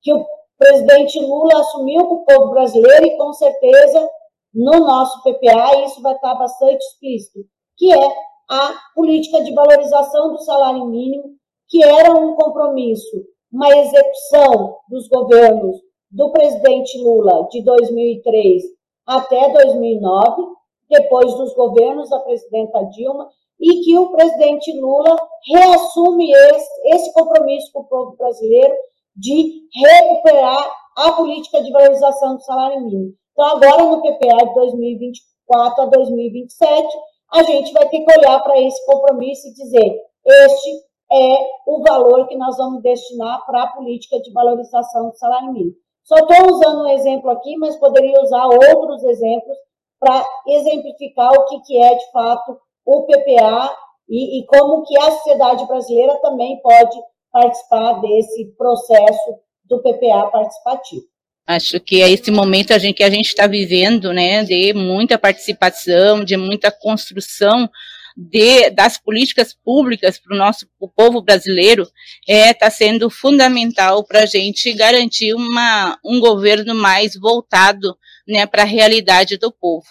[0.02, 0.24] que o
[0.58, 4.08] presidente Lula assumiu com o povo brasileiro e, com certeza,
[4.52, 7.40] no nosso PPA, isso vai estar bastante explícito,
[7.76, 8.16] que é
[8.50, 11.36] a política de valorização do salário mínimo,
[11.68, 15.76] que era um compromisso, uma execução dos governos
[16.10, 18.62] do presidente Lula de 2003
[19.06, 20.42] até 2009,
[20.88, 23.28] depois dos governos da presidenta Dilma,
[23.60, 25.16] e que o presidente Lula
[25.52, 28.74] reassume esse, esse compromisso com o povo brasileiro
[29.16, 33.14] de recuperar a política de valorização do salário mínimo.
[33.32, 36.88] Então, agora no PPA de 2024 a 2027,
[37.32, 42.26] a gente vai ter que olhar para esse compromisso e dizer: este é o valor
[42.28, 45.74] que nós vamos destinar para a política de valorização do salário mínimo.
[46.04, 49.56] Só estou usando um exemplo aqui, mas poderia usar outros exemplos
[50.00, 53.70] para exemplificar o que, que é, de fato, o PPA
[54.08, 56.96] e, e como que a sociedade brasileira também pode
[57.30, 59.34] participar desse processo
[59.64, 61.04] do PPA participativo.
[61.46, 65.18] Acho que é esse momento a gente, que a gente está vivendo, né, de muita
[65.18, 67.68] participação, de muita construção
[68.16, 71.82] de, das políticas públicas para o nosso o povo brasileiro,
[72.26, 78.46] está é, tá sendo fundamental para a gente garantir uma, um governo mais voltado né,
[78.46, 79.86] para a realidade do povo.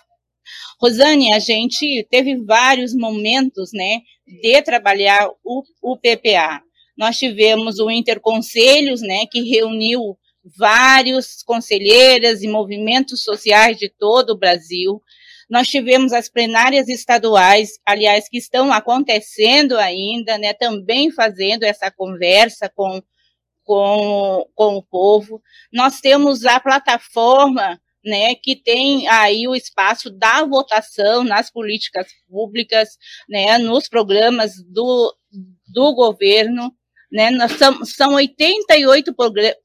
[0.79, 6.61] Rosane, a gente teve vários momentos, né, de trabalhar o, o PPA.
[6.97, 10.17] Nós tivemos o Interconselhos, né, que reuniu
[10.57, 15.01] vários conselheiras e movimentos sociais de todo o Brasil.
[15.49, 22.69] Nós tivemos as plenárias estaduais, aliás, que estão acontecendo ainda, né, também fazendo essa conversa
[22.73, 23.01] com,
[23.63, 25.41] com, com o povo.
[25.71, 32.97] Nós temos a plataforma né, que tem aí o espaço da votação nas políticas públicas,
[33.29, 35.13] né, nos programas do,
[35.67, 36.73] do governo,
[37.11, 39.13] né, são, são 88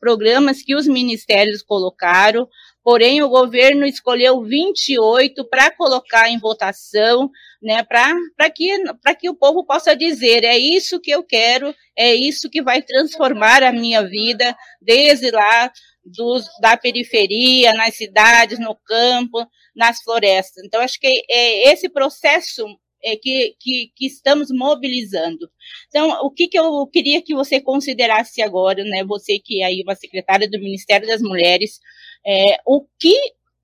[0.00, 2.48] programas que os ministérios colocaram,
[2.82, 7.30] porém o governo escolheu 28 para colocar em votação,
[7.62, 8.76] né, para que,
[9.20, 13.62] que o povo possa dizer, é isso que eu quero, é isso que vai transformar
[13.62, 15.70] a minha vida, desde lá
[16.04, 20.64] dos, da periferia, nas cidades, no campo, nas florestas.
[20.64, 22.66] Então, acho que é esse processo
[23.04, 25.50] é que, que, que, estamos mobilizando.
[25.88, 29.82] Então, o que, que eu queria que você considerasse agora, né, você que é aí
[29.82, 31.80] uma secretária do Ministério das Mulheres,
[32.24, 33.16] é, o que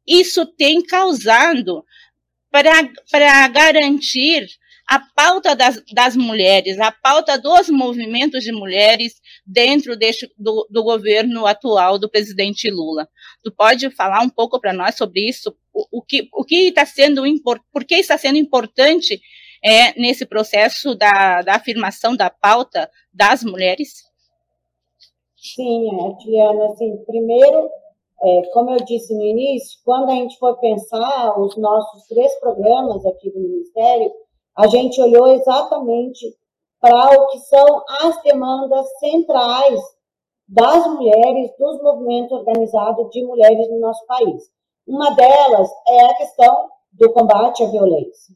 [0.07, 1.85] isso tem causado
[2.51, 4.47] para garantir
[4.89, 10.83] a pauta das, das, mulheres, a pauta dos movimentos de mulheres dentro deste, do, do
[10.83, 13.07] governo atual do presidente Lula.
[13.45, 15.55] Tu pode falar um pouco para nós sobre isso?
[15.75, 19.21] O, o que o que está sendo por que está sendo importante
[19.63, 24.09] é, nesse processo da, da afirmação da pauta das mulheres?
[25.37, 25.87] Sim,
[26.23, 27.69] Juliana, assim, primeiro,
[28.23, 33.05] é, como eu disse no início, quando a gente for pensar os nossos três programas
[33.07, 34.11] aqui do Ministério,
[34.57, 36.27] a gente olhou exatamente
[36.81, 39.81] para o que são as demandas centrais
[40.49, 44.51] das mulheres, dos movimentos organizados de mulheres no nosso país.
[44.87, 48.35] Uma delas é a questão do combate à violência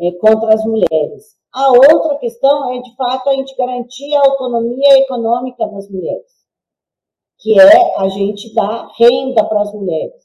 [0.00, 1.36] é, contra as mulheres.
[1.52, 6.32] A outra questão é, de fato, a gente garantir a autonomia econômica das mulheres,
[7.44, 10.24] que é a gente dar renda para as mulheres.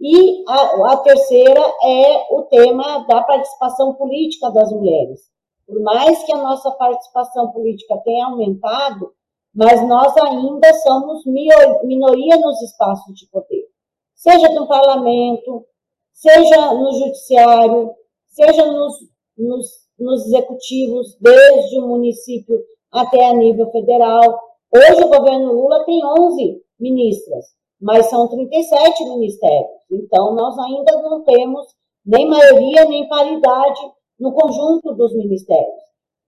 [0.00, 5.20] E a, a terceira é o tema da participação política das mulheres.
[5.64, 9.12] Por mais que a nossa participação política tenha aumentado,
[9.54, 13.68] mas nós ainda somos minoria nos espaços de poder.
[14.16, 15.64] Seja no parlamento,
[16.12, 17.94] seja no judiciário,
[18.26, 18.96] seja nos,
[19.38, 22.58] nos, nos executivos, desde o município
[22.90, 24.49] até a nível federal.
[24.72, 27.44] Hoje o governo Lula tem 11 ministras,
[27.80, 29.80] mas são 37 ministérios.
[29.90, 31.66] Então, nós ainda não temos
[32.06, 33.80] nem maioria, nem paridade
[34.18, 35.80] no conjunto dos ministérios.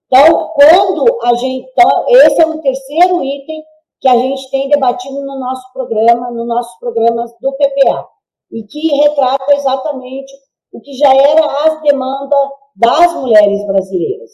[0.06, 1.70] Então, quando a gente.
[1.70, 3.62] Então, esse é um terceiro item
[4.00, 8.08] que a gente tem debatido no nosso programa, nos nossos programas do PPA,
[8.50, 10.32] e que retrata exatamente
[10.72, 14.30] o que já era as demandas das mulheres brasileiras.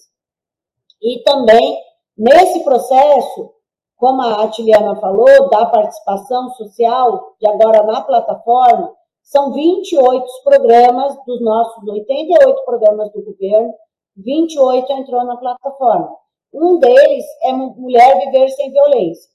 [1.02, 1.78] E também,
[2.16, 3.57] nesse processo,
[3.98, 8.94] como a Atiliana falou, da participação social, de agora na plataforma,
[9.24, 13.74] são 28 programas dos nossos 88 programas do governo,
[14.16, 16.16] 28 entrou na plataforma.
[16.54, 19.30] Um deles é Mulher Viver Sem Violência,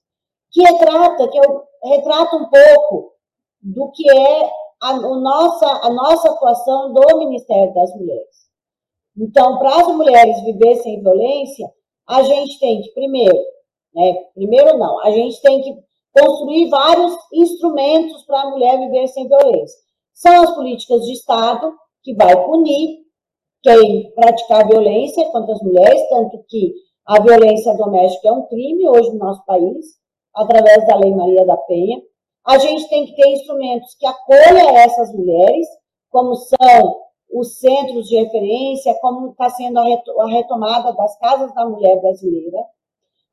[0.50, 3.14] que retrata, que eu retrata um pouco
[3.62, 4.50] do que é
[4.82, 8.44] a, nossa, a nossa atuação do Ministério das Mulheres.
[9.18, 11.70] Então, para as mulheres viver sem violência,
[12.08, 13.38] a gente tem que, primeiro,
[13.94, 15.76] né, primeiro não, a gente tem que
[16.14, 19.80] construir vários instrumentos para a mulher viver sem violência.
[20.14, 21.74] São as políticas de Estado,
[22.04, 23.04] que vai punir
[23.64, 26.74] quem praticar violência contra as mulheres, tanto que
[27.06, 29.86] a violência doméstica é um crime hoje no nosso país,
[30.36, 32.02] através da Lei Maria da Penha.
[32.46, 35.68] A gente tem que ter instrumentos que acolham essas mulheres,
[36.10, 42.00] como são os centros de referência, como está sendo a retomada das casas da mulher
[42.00, 42.60] brasileira.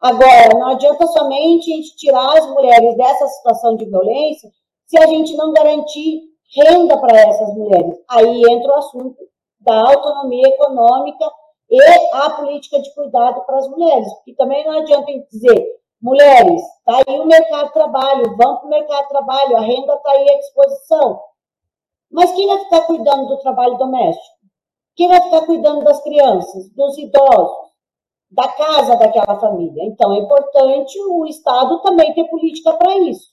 [0.00, 4.50] Agora, não adianta somente a gente tirar as mulheres dessa situação de violência
[4.86, 6.22] se a gente não garantir
[6.56, 7.96] renda para essas mulheres.
[8.08, 9.16] Aí entra o assunto
[9.60, 11.30] da autonomia econômica
[11.70, 11.80] e
[12.14, 16.62] a política de cuidado para as mulheres, porque também não adianta a gente dizer, mulheres,
[16.78, 20.10] está aí o mercado de trabalho, vão para o mercado de trabalho, a renda está
[20.10, 21.20] aí à disposição.
[22.10, 24.36] Mas quem vai ficar cuidando do trabalho doméstico?
[24.96, 27.69] Quem vai ficar cuidando das crianças, dos idosos,
[28.30, 29.84] da casa daquela família?
[29.84, 33.30] Então, é importante o Estado também ter política para isso.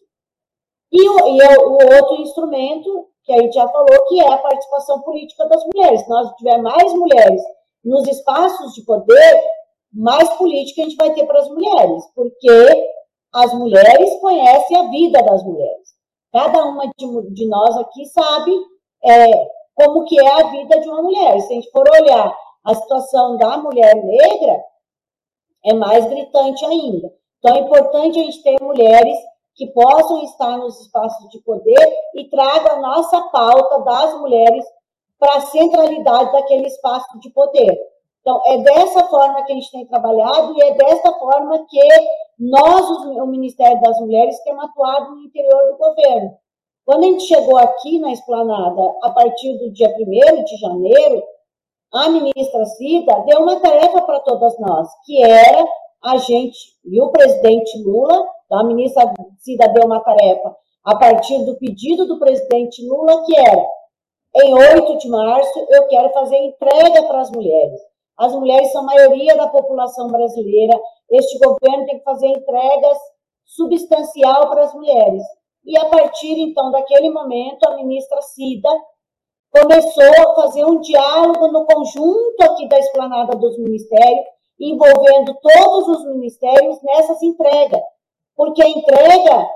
[0.91, 5.01] E, o, e o, outro instrumento, que a gente já falou, que é a participação
[5.01, 6.01] política das mulheres.
[6.01, 7.41] Se nós tiver mais mulheres
[7.83, 9.43] nos espaços de poder,
[9.93, 12.89] mais política a gente vai ter para as mulheres, porque
[13.33, 15.89] as mulheres conhecem a vida das mulheres.
[16.31, 18.51] Cada uma de, de nós aqui sabe
[19.03, 21.39] é, como que é a vida de uma mulher.
[21.41, 22.35] Se a gente for olhar
[22.65, 24.63] a situação da mulher negra,
[25.67, 27.11] é mais gritante ainda.
[27.39, 29.17] Então, é importante a gente ter mulheres
[29.53, 34.65] que possam estar nos espaços de poder e traga a nossa pauta das mulheres
[35.19, 37.77] para a centralidade daquele espaço de poder.
[38.21, 41.79] Então, é dessa forma que a gente tem trabalhado e é dessa forma que
[42.39, 46.37] nós, o Ministério das Mulheres, temos atuado no interior do governo.
[46.85, 51.23] Quando a gente chegou aqui na esplanada, a partir do dia 1 de janeiro,
[51.93, 55.65] a ministra Cida deu uma tarefa para todas nós, que era
[56.03, 60.55] a gente, e o presidente Lula, a ministra Cida deu uma tarefa
[60.87, 63.67] a partir do pedido do presidente Lula, que era,
[64.37, 67.81] em 8 de março, eu quero fazer entrega para as mulheres.
[68.17, 70.79] As mulheres são a maioria da população brasileira.
[71.11, 72.97] Este governo tem que fazer entregas
[73.45, 75.23] substancial para as mulheres.
[75.65, 78.69] E a partir, então, daquele momento, a ministra Cida
[79.51, 84.25] começou a fazer um diálogo no conjunto aqui da esplanada dos ministérios,
[84.59, 87.81] envolvendo todos os ministérios nessas entregas.
[88.35, 89.49] Porque a entrega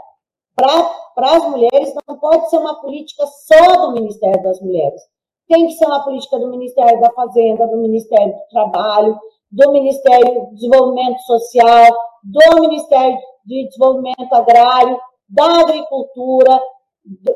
[0.56, 5.02] para as mulheres não pode ser uma política só do Ministério das Mulheres
[5.52, 9.20] tem que ser uma política do Ministério da Fazenda, do Ministério do Trabalho,
[9.52, 11.88] do Ministério do Desenvolvimento Social,
[12.24, 16.58] do Ministério de Desenvolvimento Agrário, da Agricultura,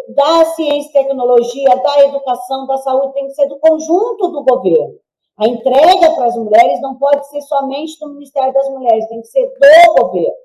[0.10, 4.96] da Ciência e Tecnologia, da Educação, da Saúde, tem que ser do conjunto do governo.
[5.38, 9.28] A entrega para as mulheres não pode ser somente do Ministério das Mulheres, tem que
[9.28, 10.36] ser do governo.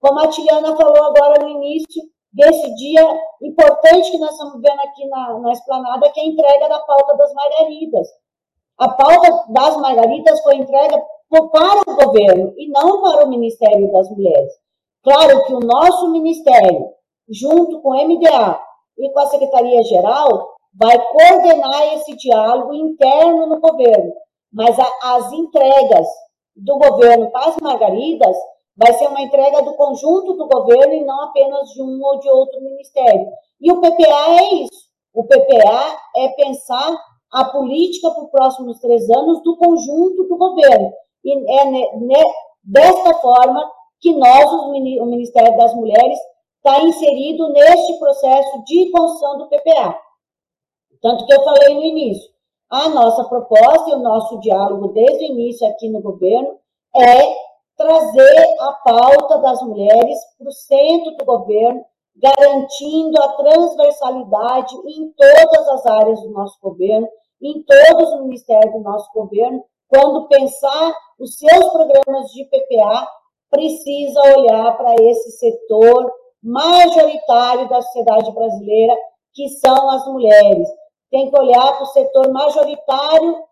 [0.00, 2.02] Como a Tiliana falou agora no início,
[2.34, 3.02] desse dia
[3.40, 7.16] importante que nós estamos vendo aqui na, na esplanada, que é a entrega da pauta
[7.16, 8.08] das margaridas.
[8.76, 10.96] A pauta das margaridas foi entregue
[11.30, 14.52] para o governo e não para o Ministério das Mulheres.
[15.02, 16.88] Claro que o nosso ministério,
[17.28, 18.60] junto com o MDA
[18.98, 24.12] e com a Secretaria-Geral, vai coordenar esse diálogo interno no governo,
[24.52, 26.06] mas a, as entregas
[26.56, 28.36] do governo para as margaridas
[28.76, 32.28] Vai ser uma entrega do conjunto do governo e não apenas de um ou de
[32.28, 33.26] outro ministério.
[33.60, 34.84] E o PPA é isso.
[35.14, 36.96] O PPA é pensar
[37.32, 40.92] a política para os próximos três anos do conjunto do governo.
[41.24, 42.24] E é
[42.64, 43.64] desta forma
[44.00, 46.18] que nós, o Ministério das Mulheres,
[46.64, 50.00] está inserido neste processo de construção do PPA.
[51.02, 52.32] Tanto que eu falei no início,
[52.70, 56.58] a nossa proposta e o nosso diálogo desde o início aqui no governo
[56.96, 57.34] é
[57.76, 61.84] trazer a pauta das mulheres para o centro do governo,
[62.16, 67.06] garantindo a transversalidade em todas as áreas do nosso governo,
[67.42, 69.62] em todos os ministérios do nosso governo.
[69.88, 73.06] Quando pensar os seus programas de PPA,
[73.50, 76.10] precisa olhar para esse setor
[76.44, 78.94] majoritário da sociedade brasileira,
[79.32, 80.68] que são as mulheres.
[81.10, 83.42] Tem que olhar para o setor majoritário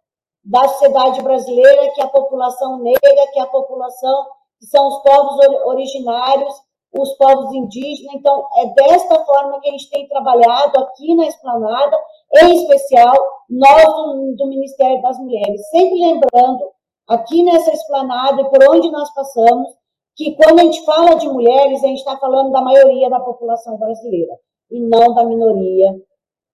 [0.45, 4.27] da sociedade brasileira, que é a população negra, que é a população
[4.61, 6.55] que são os povos originários,
[6.93, 8.15] os povos indígenas.
[8.15, 11.97] Então, é desta forma que a gente tem trabalhado aqui na Esplanada,
[12.43, 13.15] em especial
[13.49, 15.69] nós do, do Ministério das Mulheres.
[15.71, 16.71] Sempre lembrando,
[17.09, 19.69] aqui nessa Esplanada e por onde nós passamos,
[20.17, 23.79] que quando a gente fala de mulheres, a gente está falando da maioria da população
[23.79, 24.33] brasileira,
[24.71, 25.95] e não da minoria,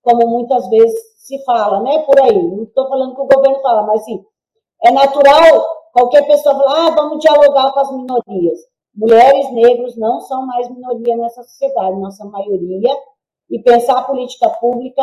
[0.03, 2.43] como muitas vezes se fala, né, por aí.
[2.43, 4.25] Não estou falando que o governo fala, mas sim,
[4.85, 8.59] é natural qualquer pessoa falar, ah, vamos dialogar com as minorias.
[8.95, 12.91] Mulheres, negros não são mais minoria nessa sociedade, somos maioria,
[13.51, 15.03] e pensar política pública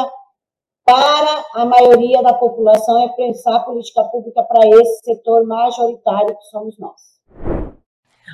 [0.86, 6.78] para a maioria da população é pensar política pública para esse setor majoritário que somos
[6.78, 7.65] nós.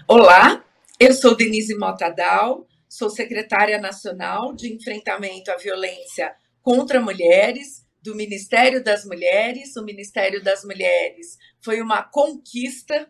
[0.07, 0.65] Olá,
[0.99, 8.83] eu sou Denise Motadal, sou secretária nacional de enfrentamento à violência contra mulheres do Ministério
[8.83, 9.75] das Mulheres.
[9.75, 13.07] O Ministério das Mulheres foi uma conquista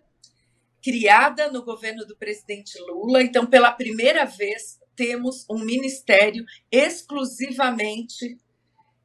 [0.84, 3.24] criada no governo do presidente Lula.
[3.24, 8.38] Então, pela primeira vez, temos um ministério exclusivamente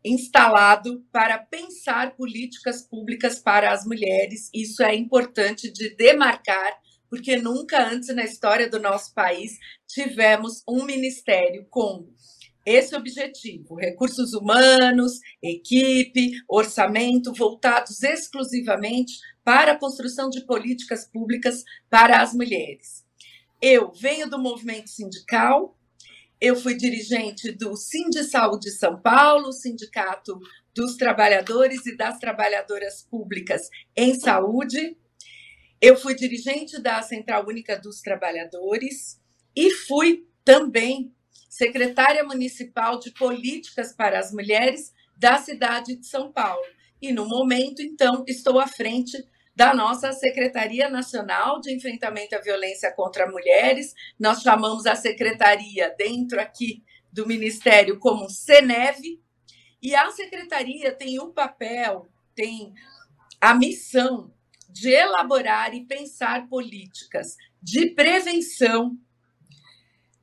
[0.05, 4.51] instalado para pensar políticas públicas para as mulheres.
[4.53, 6.77] Isso é importante de demarcar,
[7.09, 12.09] porque nunca antes na história do nosso país tivemos um ministério com
[12.67, 22.21] esse objetivo: recursos humanos, equipe, orçamento voltados exclusivamente para a construção de políticas públicas para
[22.21, 23.07] as mulheres.
[23.63, 25.79] Eu venho do movimento sindical,
[26.41, 30.39] eu fui dirigente do Sind Saúde São Paulo, Sindicato
[30.75, 34.97] dos Trabalhadores e das Trabalhadoras Públicas em Saúde.
[35.81, 39.21] Eu fui dirigente da Central Única dos Trabalhadores
[39.55, 41.15] e fui também
[41.51, 46.65] secretária municipal de políticas para as mulheres da cidade de São Paulo.
[47.01, 49.17] E no momento, então, estou à frente
[49.55, 53.95] da nossa Secretaria Nacional de Enfrentamento à Violência contra Mulheres.
[54.19, 59.19] Nós chamamos a secretaria dentro aqui do Ministério como CENEV,
[59.83, 62.75] e a secretaria tem o papel, tem
[63.41, 64.35] a missão
[64.77, 68.95] de elaborar e pensar políticas de prevenção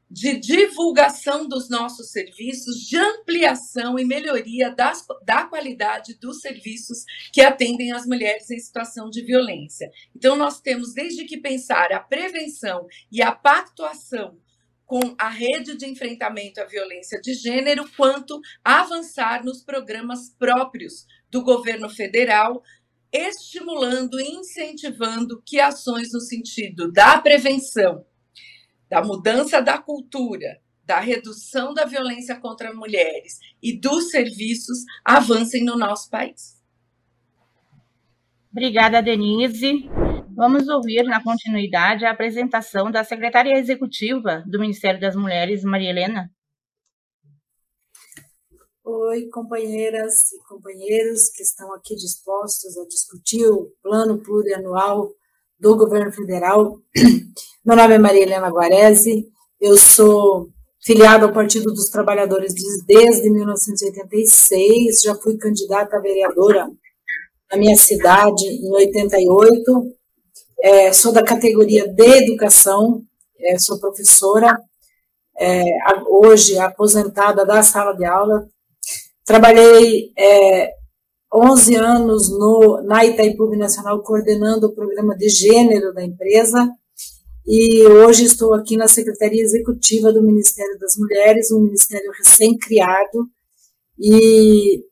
[0.09, 6.99] de divulgação dos nossos serviços, de ampliação e melhoria das, da qualidade dos serviços
[7.31, 9.89] que atendem as mulheres em situação de violência.
[10.15, 14.37] Então, nós temos desde que pensar a prevenção e a pactuação
[14.85, 21.43] com a rede de enfrentamento à violência de gênero, quanto avançar nos programas próprios do
[21.43, 22.61] governo federal,
[23.13, 28.03] estimulando e incentivando que ações no sentido da prevenção
[28.93, 35.75] da mudança da cultura, da redução da violência contra mulheres e dos serviços avancem no
[35.75, 36.61] nosso país.
[38.51, 39.89] Obrigada, Denise.
[40.35, 46.31] Vamos ouvir, na continuidade, a apresentação da secretária executiva do Ministério das Mulheres, Maria Helena.
[48.85, 55.09] Oi, companheiras e companheiros que estão aqui dispostos a discutir o plano plurianual
[55.57, 56.77] do governo federal.
[57.63, 59.25] Meu nome é Maria Helena Guarese,
[59.61, 60.49] eu sou
[60.83, 62.53] filiada ao Partido dos Trabalhadores
[62.85, 66.69] desde 1986, já fui candidata a vereadora
[67.49, 69.95] na minha cidade em 88,
[70.59, 73.01] é, sou da categoria de educação,
[73.39, 74.59] é, sou professora,
[75.39, 75.63] é,
[76.09, 78.45] hoje aposentada da sala de aula,
[79.25, 80.71] trabalhei é,
[81.33, 86.69] 11 anos no, na Itaipu Nacional coordenando o programa de gênero da empresa
[87.45, 93.27] e hoje estou aqui na Secretaria Executiva do Ministério das Mulheres, um ministério recém-criado
[93.99, 94.83] e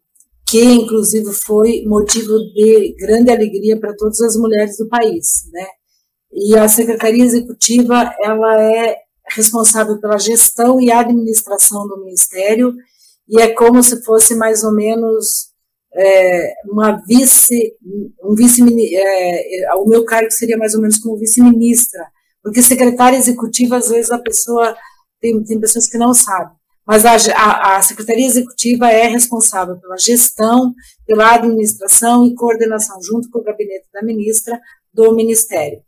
[0.45, 5.65] que inclusive foi motivo de grande alegria para todas as mulheres do país, né?
[6.33, 8.97] E a Secretaria Executiva, ela é
[9.33, 12.73] responsável pela gestão e administração do ministério
[13.31, 15.51] e é como se fosse mais ou menos
[15.95, 17.73] é, uma vice,
[18.21, 18.61] um vice,
[18.93, 22.05] é, é, o meu cargo seria mais ou menos como vice-ministra,
[22.43, 24.75] porque secretária executiva, às vezes a pessoa,
[25.21, 26.53] tem, tem pessoas que não sabem,
[26.85, 30.73] mas a, a, a secretaria executiva é responsável pela gestão,
[31.05, 34.59] pela administração e coordenação, junto com o gabinete da ministra,
[34.93, 35.81] do ministério.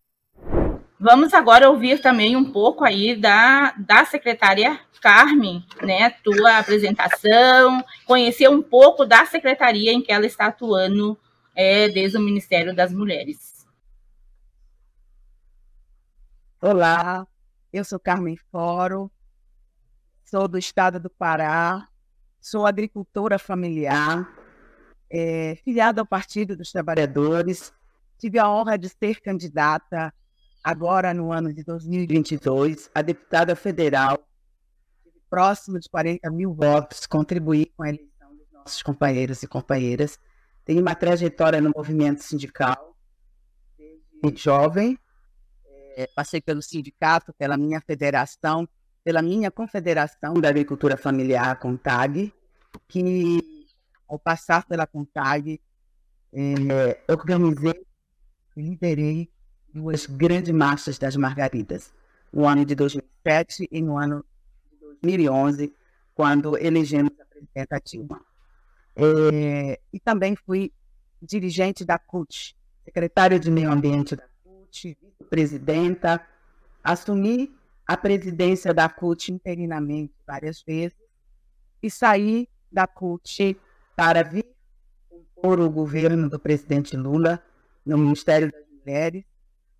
[1.04, 8.48] Vamos agora ouvir também um pouco aí da, da secretária Carmen, né, tua apresentação, conhecer
[8.50, 11.20] um pouco da secretaria em que ela está atuando
[11.54, 13.68] é, desde o Ministério das Mulheres.
[16.62, 17.28] Olá,
[17.74, 19.12] eu sou Carmen Foro,
[20.24, 21.86] sou do estado do Pará,
[22.40, 24.26] sou agricultora familiar,
[25.12, 27.74] é, filiada ao Partido dos Trabalhadores,
[28.18, 30.14] tive a honra de ser candidata
[30.64, 34.18] agora no ano de 2022 a deputada federal,
[35.30, 40.18] próximo de 40 mil votos, contribuir com a eleição dos nossos companheiros e companheiras.
[40.64, 42.96] Tenho uma trajetória no movimento sindical
[43.78, 44.98] desde jovem,
[45.98, 48.68] é, passei pelo sindicato, pela minha federação,
[49.04, 52.34] pela minha confederação da agricultura familiar, CONTAG,
[52.88, 53.68] que
[54.08, 55.60] ao passar pela CONTAG,
[56.32, 57.86] é, organizei
[58.56, 59.33] liderei
[59.74, 61.92] duas grandes marchas das margaridas,
[62.32, 64.24] no ano de 2007 e no ano
[64.72, 65.74] de 2011,
[66.14, 68.22] quando elegemos a presidenta Dilma.
[68.96, 70.72] É, e também fui
[71.22, 72.56] dirigente da CUT,
[72.86, 76.24] secretária de Meio Ambiente da CUT, vice-presidenta,
[76.84, 77.52] assumi
[77.88, 80.98] a presidência da CUT interinamente várias vezes
[81.82, 83.58] e saí da CUT
[83.96, 84.46] para vir
[85.10, 87.44] compor o governo do presidente Lula
[87.86, 89.24] no Ministério das Mulheres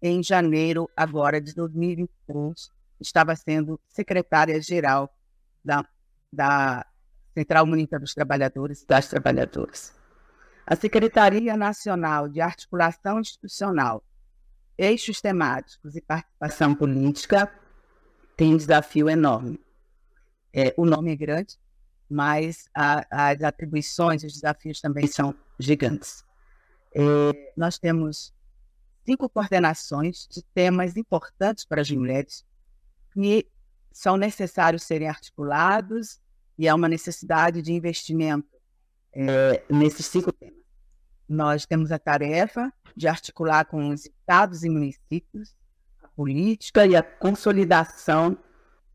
[0.06, 5.10] em janeiro agora de 2023, estava sendo secretária-geral
[5.64, 5.88] da,
[6.32, 6.86] da
[7.34, 9.94] Central Única dos Trabalhadores e das Trabalhadoras.
[10.68, 14.04] A Secretaria Nacional de Articulação Institucional,
[14.78, 17.50] Eixos Temáticos e Participação Política
[18.36, 19.58] tem um desafio enorme.
[20.54, 21.58] É, o nome é grande,
[22.10, 26.26] mas a, as atribuições, os desafios também são gigantes.
[26.94, 28.34] É, nós temos
[29.06, 32.46] cinco coordenações de temas importantes para as mulheres
[33.14, 33.48] que
[33.92, 36.20] são necessários serem articulados
[36.58, 38.50] e há uma necessidade de investimento
[39.14, 40.64] é, nesses cinco temas.
[41.28, 45.56] Nós temos a tarefa de articular com os estados e municípios
[46.02, 48.38] a política e a consolidação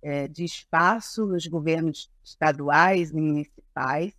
[0.02, 4.12] é, de espaço nos governos estaduais e municipais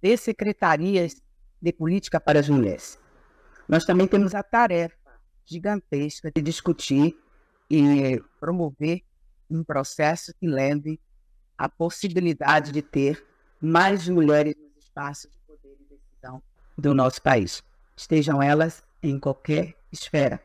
[0.00, 1.22] de secretarias
[1.60, 2.98] de política para as mulheres.
[3.68, 4.97] Nós também temos a tarefa
[5.48, 7.18] gigantesca de discutir
[7.70, 9.02] e promover
[9.50, 11.00] um processo que leve
[11.56, 13.26] à possibilidade de ter
[13.60, 16.42] mais mulheres nos espaços de poder e decisão
[16.76, 17.62] do nosso país,
[17.96, 20.40] estejam elas em qualquer esfera,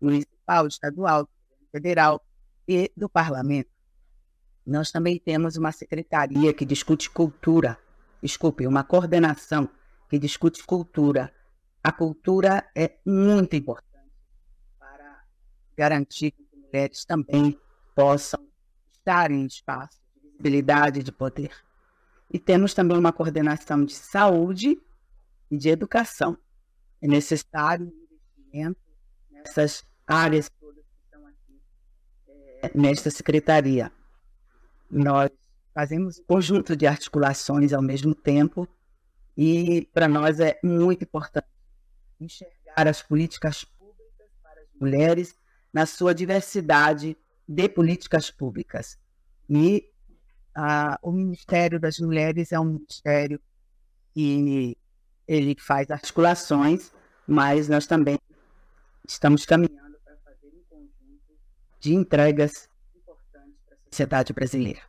[0.00, 1.28] municipal, estadual,
[1.70, 2.20] federal
[2.66, 3.70] e do parlamento.
[4.66, 7.78] Nós também temos uma secretaria que discute cultura,
[8.22, 9.68] desculpe, uma coordenação
[10.08, 11.32] que discute cultura.
[11.84, 13.95] A cultura é muito importante
[15.76, 17.58] garantir que mulheres também
[17.94, 18.46] possam
[18.90, 21.52] estar em espaço de visibilidade de poder.
[22.32, 24.80] E temos também uma coordenação de saúde
[25.50, 26.36] e de educação.
[27.00, 28.80] É necessário investimento
[29.30, 31.60] nessas áreas todas que estão aqui
[32.62, 33.92] é, nesta secretaria.
[34.90, 35.30] Nós
[35.72, 38.68] fazemos um conjunto de articulações ao mesmo tempo
[39.36, 41.46] e para nós é muito importante
[42.18, 45.36] enxergar as políticas públicas para as mulheres
[45.76, 47.14] na sua diversidade
[47.46, 48.98] de políticas públicas.
[49.46, 49.84] E
[50.54, 53.38] ah, o Ministério das Mulheres é um ministério
[54.14, 54.74] que
[55.28, 56.90] ele faz articulações,
[57.28, 58.18] mas nós também
[59.06, 61.36] estamos caminhando para fazer um conjunto
[61.78, 64.80] de entregas importantes para a sociedade brasileira.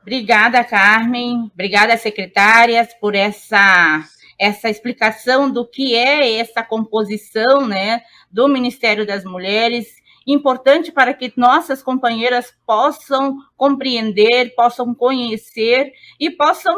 [0.00, 1.48] Obrigada, Carmen.
[1.54, 4.04] Obrigada, secretárias, por essa
[4.42, 9.86] essa explicação do que é essa composição né, do Ministério das Mulheres,
[10.26, 16.74] importante para que nossas companheiras possam compreender, possam conhecer e possam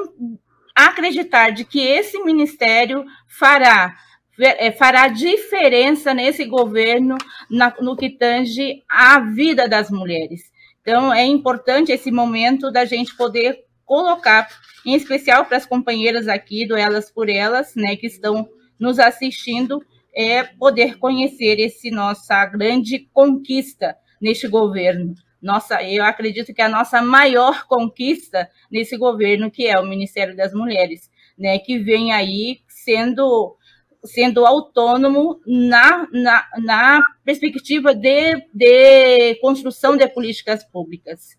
[0.76, 3.96] acreditar de que esse ministério fará
[4.38, 7.16] é, fará diferença nesse governo
[7.48, 10.52] na, no que tange à vida das mulheres.
[10.82, 14.48] Então, é importante esse momento da gente poder colocar
[14.84, 19.84] em especial para as companheiras aqui do Elas por Elas, né, que estão nos assistindo,
[20.14, 25.14] é poder conhecer esse nossa grande conquista neste governo.
[25.40, 30.54] Nossa, eu acredito que a nossa maior conquista nesse governo, que é o Ministério das
[30.54, 33.56] Mulheres, né, que vem aí sendo
[34.06, 41.38] sendo autônomo na, na, na perspectiva de, de construção de políticas públicas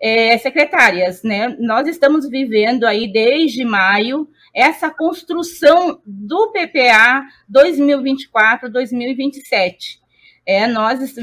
[0.00, 1.54] é, secretárias, né?
[1.58, 9.98] Nós estamos vivendo aí desde maio essa construção do PPA 2024-2027.
[10.46, 11.14] É, nós,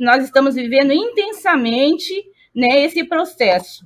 [0.00, 2.12] nós estamos vivendo intensamente
[2.54, 3.84] né, esse processo,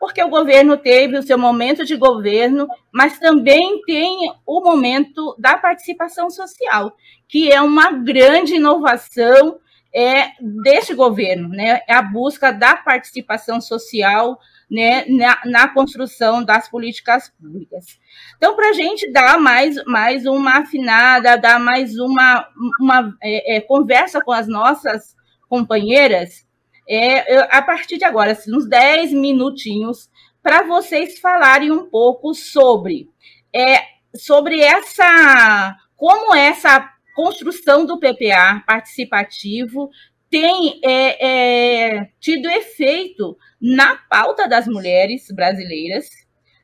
[0.00, 5.58] porque o governo teve o seu momento de governo, mas também tem o momento da
[5.58, 6.96] participação social,
[7.28, 9.58] que é uma grande inovação
[9.94, 11.82] é deste governo, né?
[11.86, 14.38] É a busca da participação social
[14.70, 17.98] né, na, na construção das políticas públicas.
[18.36, 22.48] Então, para a gente dar mais, mais uma afinada, dar mais uma,
[22.80, 25.14] uma é, é, conversa com as nossas
[25.46, 26.46] companheiras,
[26.88, 30.10] é, eu, a partir de agora, assim, uns 10 minutinhos,
[30.42, 33.10] para vocês falarem um pouco sobre,
[33.54, 33.82] é,
[34.16, 39.90] sobre essa como essa construção do PPA participativo
[40.30, 46.08] tem é, é, tido efeito na pauta das mulheres brasileiras,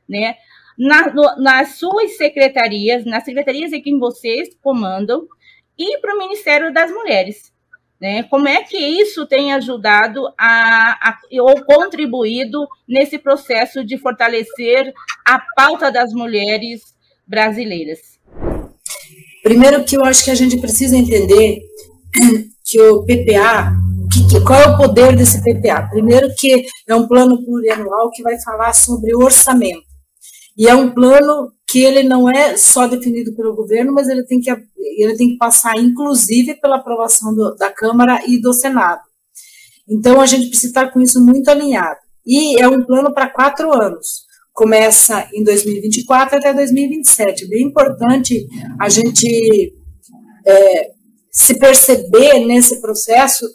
[0.07, 0.35] né?
[0.77, 5.27] Na, no, nas suas secretarias, nas secretarias em que vocês comandam,
[5.77, 7.53] e para o Ministério das Mulheres.
[7.99, 8.23] Né?
[8.23, 14.93] Como é que isso tem ajudado a, a, ou contribuído nesse processo de fortalecer
[15.25, 16.95] a pauta das mulheres
[17.27, 18.18] brasileiras?
[19.43, 21.59] Primeiro que eu acho que a gente precisa entender
[22.65, 23.73] que o PPA,
[24.29, 25.87] que, qual é o poder desse PPA?
[25.89, 29.87] Primeiro que é um plano plurianual que vai falar sobre orçamento.
[30.57, 34.41] E é um plano que ele não é só definido pelo governo, mas ele tem
[34.41, 34.51] que,
[34.97, 39.01] ele tem que passar, inclusive, pela aprovação do, da Câmara e do Senado.
[39.87, 41.99] Então, a gente precisa estar com isso muito alinhado.
[42.25, 44.28] E é um plano para quatro anos
[44.59, 47.45] começa em 2024 até 2027.
[47.45, 48.45] É bem importante
[48.77, 49.73] a gente
[50.45, 50.91] é,
[51.31, 53.49] se perceber nesse processo,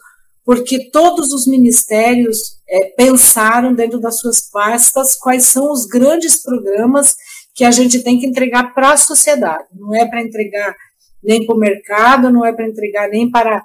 [0.46, 7.14] porque todos os ministérios é, pensaram dentro das suas pastas quais são os grandes programas
[7.55, 9.64] que a gente tem que entregar para a sociedade.
[9.74, 10.74] Não é para entregar
[11.22, 13.62] nem para o mercado, não é para entregar nem para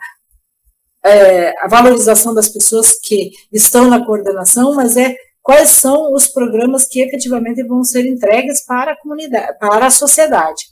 [1.06, 5.16] é, a valorização das pessoas que estão na coordenação, mas é
[5.50, 10.66] quais são os programas que efetivamente vão ser entregues para a comunidade, para a sociedade.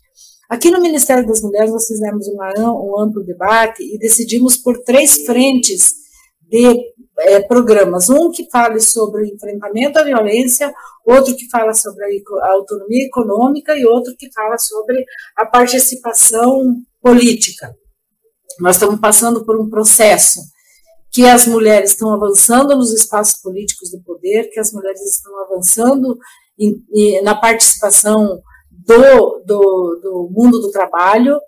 [0.48, 5.94] Aqui no Ministério das Mulheres nós fizemos um amplo debate e decidimos por três frentes
[6.44, 6.80] de
[7.22, 8.08] é, programas.
[8.08, 10.72] Um que fale sobre o enfrentamento à violência,
[11.04, 15.04] outro que fala sobre a autonomia econômica e outro que fala sobre
[15.36, 17.76] a participação política.
[18.60, 20.40] Nós estamos passando por um processo
[21.18, 26.16] que as mulheres estão avançando nos espaços políticos do poder, que as mulheres estão avançando
[26.60, 28.40] em, em, na participação
[28.70, 31.40] do, do, do, mundo do trabalho,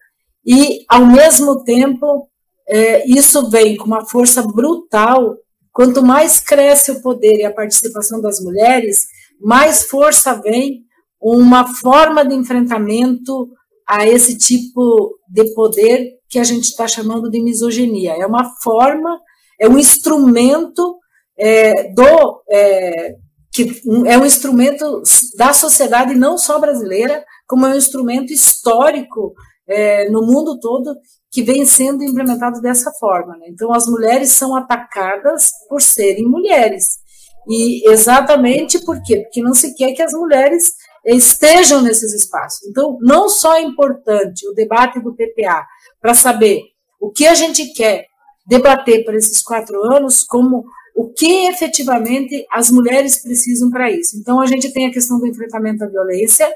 [0.43, 2.27] e, ao mesmo tempo,
[2.67, 5.37] é, isso vem com uma força brutal.
[5.71, 9.05] Quanto mais cresce o poder e a participação das mulheres,
[9.39, 10.81] mais força vem
[11.21, 13.47] uma forma de enfrentamento
[13.87, 18.15] a esse tipo de poder que a gente está chamando de misoginia.
[18.15, 19.19] É uma forma
[19.59, 20.97] é um instrumento
[21.37, 23.15] é, do é,
[23.51, 25.01] que é um instrumento
[25.37, 29.33] da sociedade não só brasileira, como é um instrumento histórico
[29.67, 30.95] é, no mundo todo
[31.31, 33.37] que vem sendo implementado dessa forma.
[33.37, 33.47] Né?
[33.49, 36.99] Então, as mulheres são atacadas por serem mulheres.
[37.47, 39.17] E exatamente por quê?
[39.17, 40.73] Porque não se quer que as mulheres
[41.05, 42.67] estejam nesses espaços.
[42.67, 45.65] Então, não só é importante o debate do PPA
[46.01, 46.61] para saber
[46.99, 48.05] o que a gente quer
[48.49, 54.17] debater por esses quatro anos como o que efetivamente as mulheres precisam para isso.
[54.17, 56.51] Então, a gente tem a questão do enfrentamento à violência,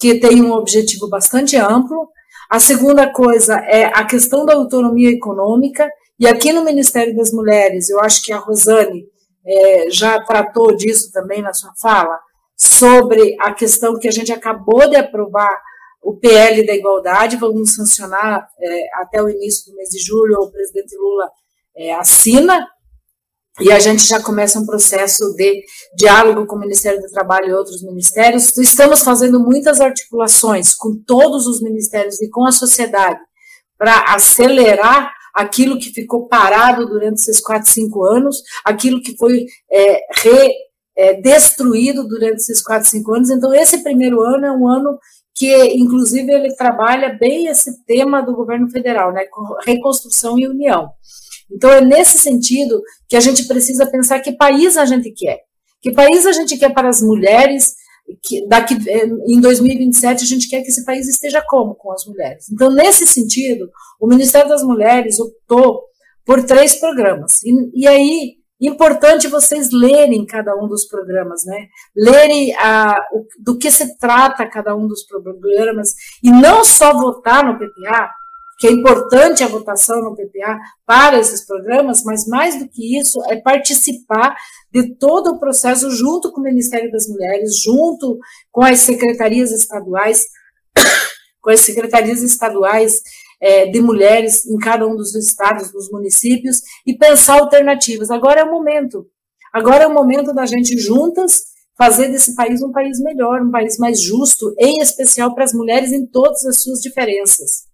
[0.00, 2.08] que tem um objetivo bastante amplo.
[2.50, 7.90] A segunda coisa é a questão da autonomia econômica, e aqui no Ministério das Mulheres,
[7.90, 9.04] eu acho que a Rosane
[9.46, 12.18] é, já tratou disso também na sua fala,
[12.56, 15.50] sobre a questão que a gente acabou de aprovar
[16.02, 20.50] o PL da igualdade, vamos sancionar é, até o início do mês de julho, o
[20.50, 21.30] presidente Lula
[21.76, 22.66] é, assina,
[23.60, 25.62] e a gente já começa um processo de
[25.94, 28.56] diálogo com o Ministério do Trabalho e outros ministérios.
[28.56, 33.20] Estamos fazendo muitas articulações com todos os ministérios e com a sociedade
[33.76, 40.00] para acelerar aquilo que ficou parado durante esses quatro, cinco anos, aquilo que foi é,
[40.22, 40.52] re,
[40.96, 43.30] é, destruído durante esses quatro, cinco anos.
[43.30, 44.98] Então, esse primeiro ano é um ano
[45.40, 49.22] que inclusive ele trabalha bem esse tema do governo federal, né,
[49.64, 50.90] reconstrução e união.
[51.50, 55.38] Então é nesse sentido que a gente precisa pensar que país a gente quer,
[55.80, 57.74] que país a gente quer para as mulheres,
[58.22, 62.04] que daqui eh, em 2027 a gente quer que esse país esteja como com as
[62.04, 62.44] mulheres.
[62.52, 65.84] Então nesse sentido, o Ministério das Mulheres optou
[66.26, 71.68] por três programas e, e aí Importante vocês lerem cada um dos programas, né?
[71.96, 77.42] Lerem a, o, do que se trata cada um dos programas e não só votar
[77.42, 78.10] no PPA,
[78.58, 83.18] que é importante a votação no PPA para esses programas, mas mais do que isso
[83.30, 84.36] é participar
[84.70, 88.18] de todo o processo junto com o Ministério das Mulheres, junto
[88.52, 90.26] com as secretarias estaduais,
[91.40, 93.00] com as secretarias estaduais
[93.40, 98.10] é, de mulheres em cada um dos estados, dos municípios, e pensar alternativas.
[98.10, 99.06] Agora é o momento.
[99.52, 103.78] Agora é o momento da gente juntas fazer desse país um país melhor, um país
[103.78, 107.64] mais justo, em especial para as mulheres em todas as suas diferenças.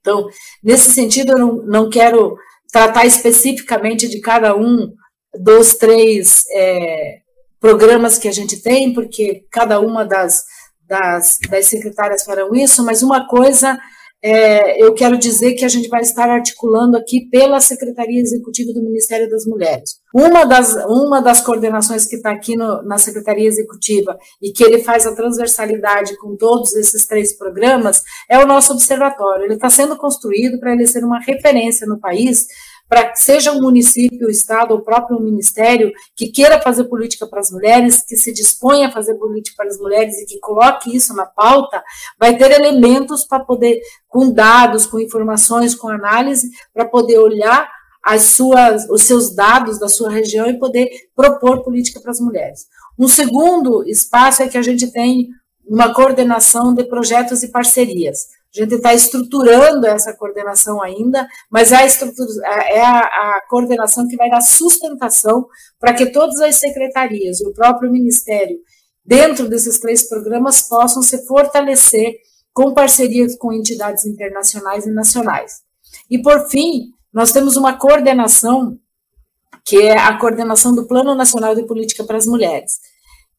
[0.00, 0.26] Então,
[0.64, 2.38] nesse sentido, eu não, não quero
[2.72, 4.90] tratar especificamente de cada um
[5.38, 7.18] dos três é,
[7.60, 10.44] programas que a gente tem, porque cada uma das,
[10.86, 13.78] das, das secretárias farão isso, mas uma coisa
[14.22, 18.82] é, eu quero dizer que a gente vai estar articulando aqui pela Secretaria Executiva do
[18.82, 20.00] Ministério das Mulheres.
[20.12, 24.82] Uma das, uma das coordenações que está aqui no, na Secretaria Executiva e que ele
[24.82, 29.44] faz a transversalidade com todos esses três programas é o nosso observatório.
[29.44, 32.46] Ele está sendo construído para ele ser uma referência no país
[32.88, 37.40] para que seja o município, o Estado, o próprio Ministério que queira fazer política para
[37.40, 41.14] as mulheres, que se disponha a fazer política para as mulheres e que coloque isso
[41.14, 41.82] na pauta,
[42.18, 47.70] vai ter elementos para poder, com dados, com informações, com análise, para poder olhar
[48.02, 52.66] as suas, os seus dados da sua região e poder propor política para as mulheres.
[52.98, 55.28] Um segundo espaço é que a gente tem
[55.66, 58.37] uma coordenação de projetos e parcerias.
[58.56, 62.28] A gente está estruturando essa coordenação ainda, mas é a, estrutura,
[62.70, 65.46] é a, a coordenação que vai dar sustentação
[65.78, 68.58] para que todas as secretarias e o próprio Ministério,
[69.04, 72.14] dentro desses três programas, possam se fortalecer
[72.52, 75.62] com parcerias com entidades internacionais e nacionais.
[76.10, 78.78] E, por fim, nós temos uma coordenação,
[79.64, 82.72] que é a coordenação do Plano Nacional de Política para as Mulheres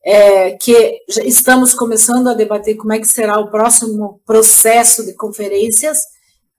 [0.04, 5.97] é, que estamos começando a debater como é que será o próximo processo de conferências,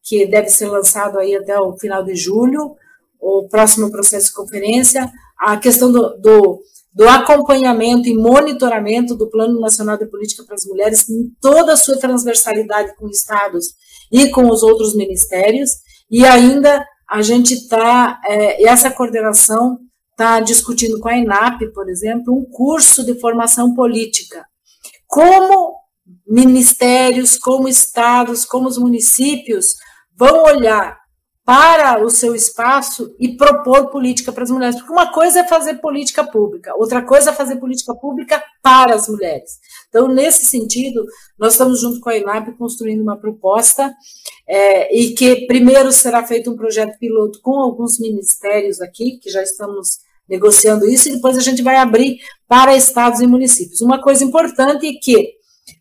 [0.03, 2.75] que deve ser lançado aí até o final de julho,
[3.21, 6.61] o próximo processo de conferência, a questão do, do,
[6.93, 11.77] do acompanhamento e monitoramento do Plano Nacional de Política para as Mulheres em toda a
[11.77, 13.75] sua transversalidade com estados
[14.11, 15.71] e com os outros ministérios,
[16.11, 19.79] e ainda a gente está, é, essa coordenação
[20.21, 24.45] está discutindo com a INAP, por exemplo, um curso de formação política.
[25.07, 25.81] Como
[26.27, 29.75] ministérios, como estados, como os municípios
[30.15, 31.01] vão olhar
[31.43, 34.77] para o seu espaço e propor política para as mulheres.
[34.77, 39.09] Porque uma coisa é fazer política pública, outra coisa é fazer política pública para as
[39.09, 39.59] mulheres.
[39.89, 41.03] Então, nesse sentido,
[41.39, 43.93] nós estamos junto com a INAP construindo uma proposta
[44.47, 49.43] é, e que primeiro será feito um projeto piloto com alguns ministérios aqui, que já
[49.43, 53.81] estamos negociando isso, e depois a gente vai abrir para estados e municípios.
[53.81, 55.35] Uma coisa importante é que,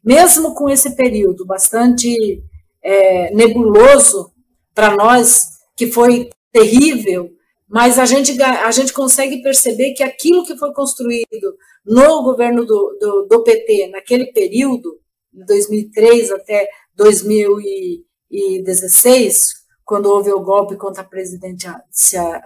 [0.03, 2.41] mesmo com esse período bastante
[2.83, 4.31] é, nebuloso
[4.73, 7.29] para nós, que foi terrível,
[7.69, 12.97] mas a gente, a gente consegue perceber que aquilo que foi construído no governo do,
[12.99, 14.99] do, do PT, naquele período,
[15.31, 19.53] de 2003 até 2016,
[19.89, 21.65] quando houve o golpe contra a presidente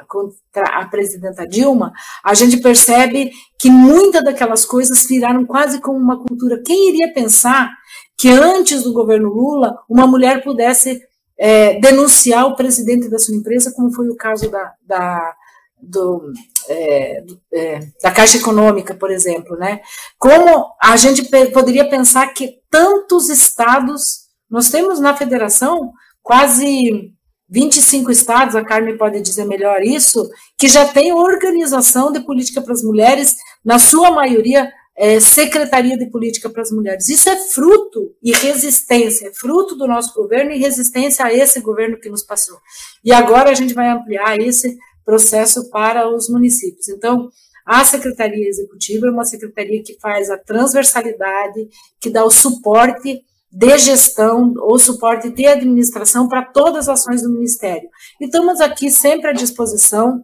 [0.08, 1.92] contra a presidenta Dilma,
[2.24, 6.64] a gente percebe que muitas daquelas coisas viraram quase como uma cultura.
[6.66, 7.70] Quem iria pensar
[8.18, 11.02] que antes do governo Lula uma mulher pudesse
[11.38, 15.36] é, denunciar o presidente da sua empresa, como foi o caso da, da
[15.82, 16.32] do,
[16.70, 19.82] é, do, é, da Caixa Econômica, por exemplo, né?
[20.18, 25.92] Como a gente poderia pensar que tantos estados nós temos na federação
[26.22, 27.14] quase
[27.54, 30.28] 25 estados, a Carmen pode dizer melhor isso,
[30.58, 36.10] que já tem organização de política para as mulheres, na sua maioria, é, Secretaria de
[36.10, 37.10] Política para as Mulheres.
[37.10, 42.00] Isso é fruto e resistência, é fruto do nosso governo e resistência a esse governo
[42.00, 42.58] que nos passou.
[43.06, 44.76] E agora a gente vai ampliar esse
[45.06, 46.90] processo para os municípios.
[46.90, 47.30] Então,
[47.66, 51.70] a Secretaria Executiva é uma secretaria que faz a transversalidade,
[52.02, 53.24] que dá o suporte
[53.54, 57.88] de gestão ou suporte de administração para todas as ações do Ministério.
[58.20, 60.24] E estamos aqui sempre à disposição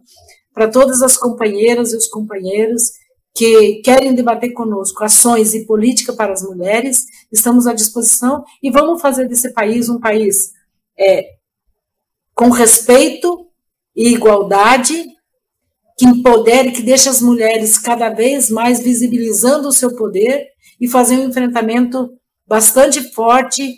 [0.52, 2.90] para todas as companheiras e os companheiros
[3.32, 9.00] que querem debater conosco ações e política para as mulheres, estamos à disposição e vamos
[9.00, 10.50] fazer desse país um país
[10.98, 11.24] é,
[12.34, 13.46] com respeito
[13.94, 15.06] e igualdade,
[15.96, 20.48] que empodere, que deixe as mulheres cada vez mais visibilizando o seu poder
[20.80, 22.10] e fazer um enfrentamento
[22.50, 23.76] bastante forte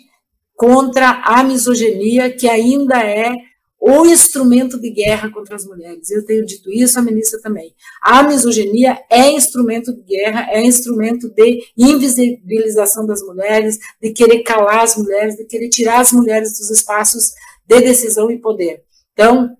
[0.55, 3.31] contra a misoginia, que ainda é
[3.79, 6.09] o instrumento de guerra contra as mulheres.
[6.09, 7.75] Eu tenho dito isso, a ministra também.
[8.01, 14.81] A misoginia é instrumento de guerra, é instrumento de invisibilização das mulheres, de querer calar
[14.81, 17.33] as mulheres, de querer tirar as mulheres dos espaços
[17.67, 18.81] de decisão e poder.
[19.13, 19.55] Então,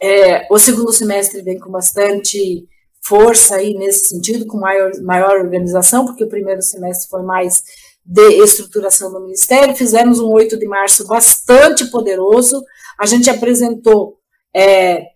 [0.00, 2.66] é, o segundo semestre vem com bastante
[3.02, 7.62] força aí nesse sentido, com maior, maior organização, porque o primeiro semestre foi mais
[8.04, 12.62] de estruturação do Ministério, fizemos um 8 de março bastante poderoso,
[12.98, 14.18] a gente apresentou
[14.54, 15.06] é,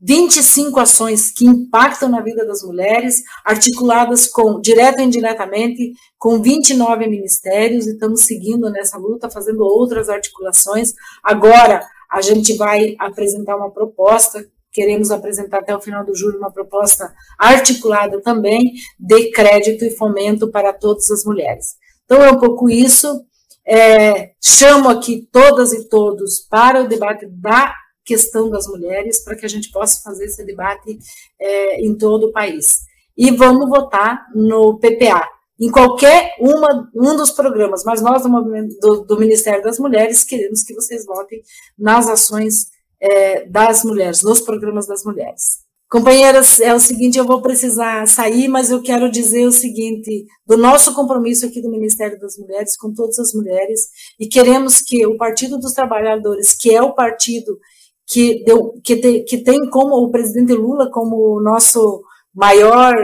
[0.00, 7.08] 25 ações que impactam na vida das mulheres, articuladas com, direto e indiretamente, com 29
[7.08, 10.92] ministérios, e estamos seguindo nessa luta, fazendo outras articulações.
[11.22, 16.52] Agora, a gente vai apresentar uma proposta, queremos apresentar até o final do julho uma
[16.52, 21.76] proposta articulada também de crédito e fomento para todas as mulheres.
[22.08, 23.22] Então, é um pouco isso.
[23.66, 29.44] É, chamo aqui todas e todos para o debate da questão das mulheres, para que
[29.44, 30.98] a gente possa fazer esse debate
[31.38, 32.78] é, em todo o país.
[33.14, 35.28] E vamos votar no PPA,
[35.60, 38.22] em qualquer uma, um dos programas, mas nós
[38.80, 41.42] do, do, Ministério das Mulheres queremos que vocês votem
[41.78, 45.67] nas ações é, das mulheres, nos programas das mulheres.
[45.90, 50.54] Companheiras, é o seguinte, eu vou precisar sair, mas eu quero dizer o seguinte, do
[50.58, 53.88] nosso compromisso aqui do Ministério das Mulheres com todas as mulheres,
[54.20, 57.58] e queremos que o Partido dos Trabalhadores, que é o partido
[58.06, 62.02] que, deu, que, te, que tem como o presidente Lula como nosso
[62.34, 62.94] maior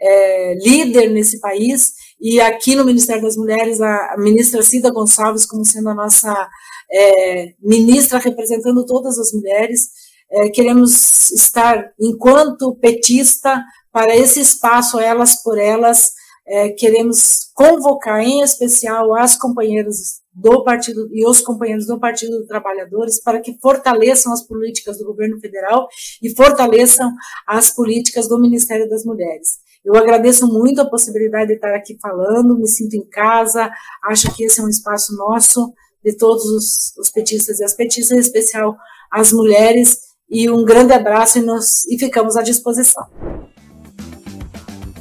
[0.00, 5.62] é, líder nesse país, e aqui no Ministério das Mulheres, a, ministra Cida Gonçalves como
[5.62, 6.48] sendo a nossa
[6.90, 9.90] é, ministra representando todas as mulheres,
[10.32, 13.62] é, queremos estar, enquanto petista,
[13.92, 16.12] para esse espaço Elas por Elas,
[16.46, 22.46] é, queremos convocar em especial as companheiras do partido e os companheiros do Partido dos
[22.46, 25.88] Trabalhadores para que fortaleçam as políticas do governo federal
[26.22, 27.12] e fortaleçam
[27.46, 29.58] as políticas do Ministério das Mulheres.
[29.84, 33.70] Eu agradeço muito a possibilidade de estar aqui falando, me sinto em casa,
[34.04, 35.72] acho que esse é um espaço nosso,
[36.04, 38.76] de todos os, os petistas e as petistas, em especial
[39.10, 39.98] as mulheres,
[40.30, 43.06] e um grande abraço e, nos, e ficamos à disposição.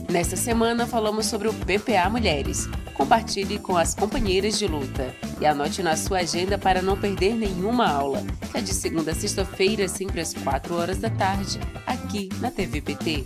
[0.09, 2.67] Nesta semana falamos sobre o PPA Mulheres.
[2.95, 7.87] Compartilhe com as companheiras de luta e anote na sua agenda para não perder nenhuma
[7.87, 12.49] aula, que é de segunda a sexta-feira, sempre às 4 horas da tarde, aqui na
[12.49, 13.25] TVPT.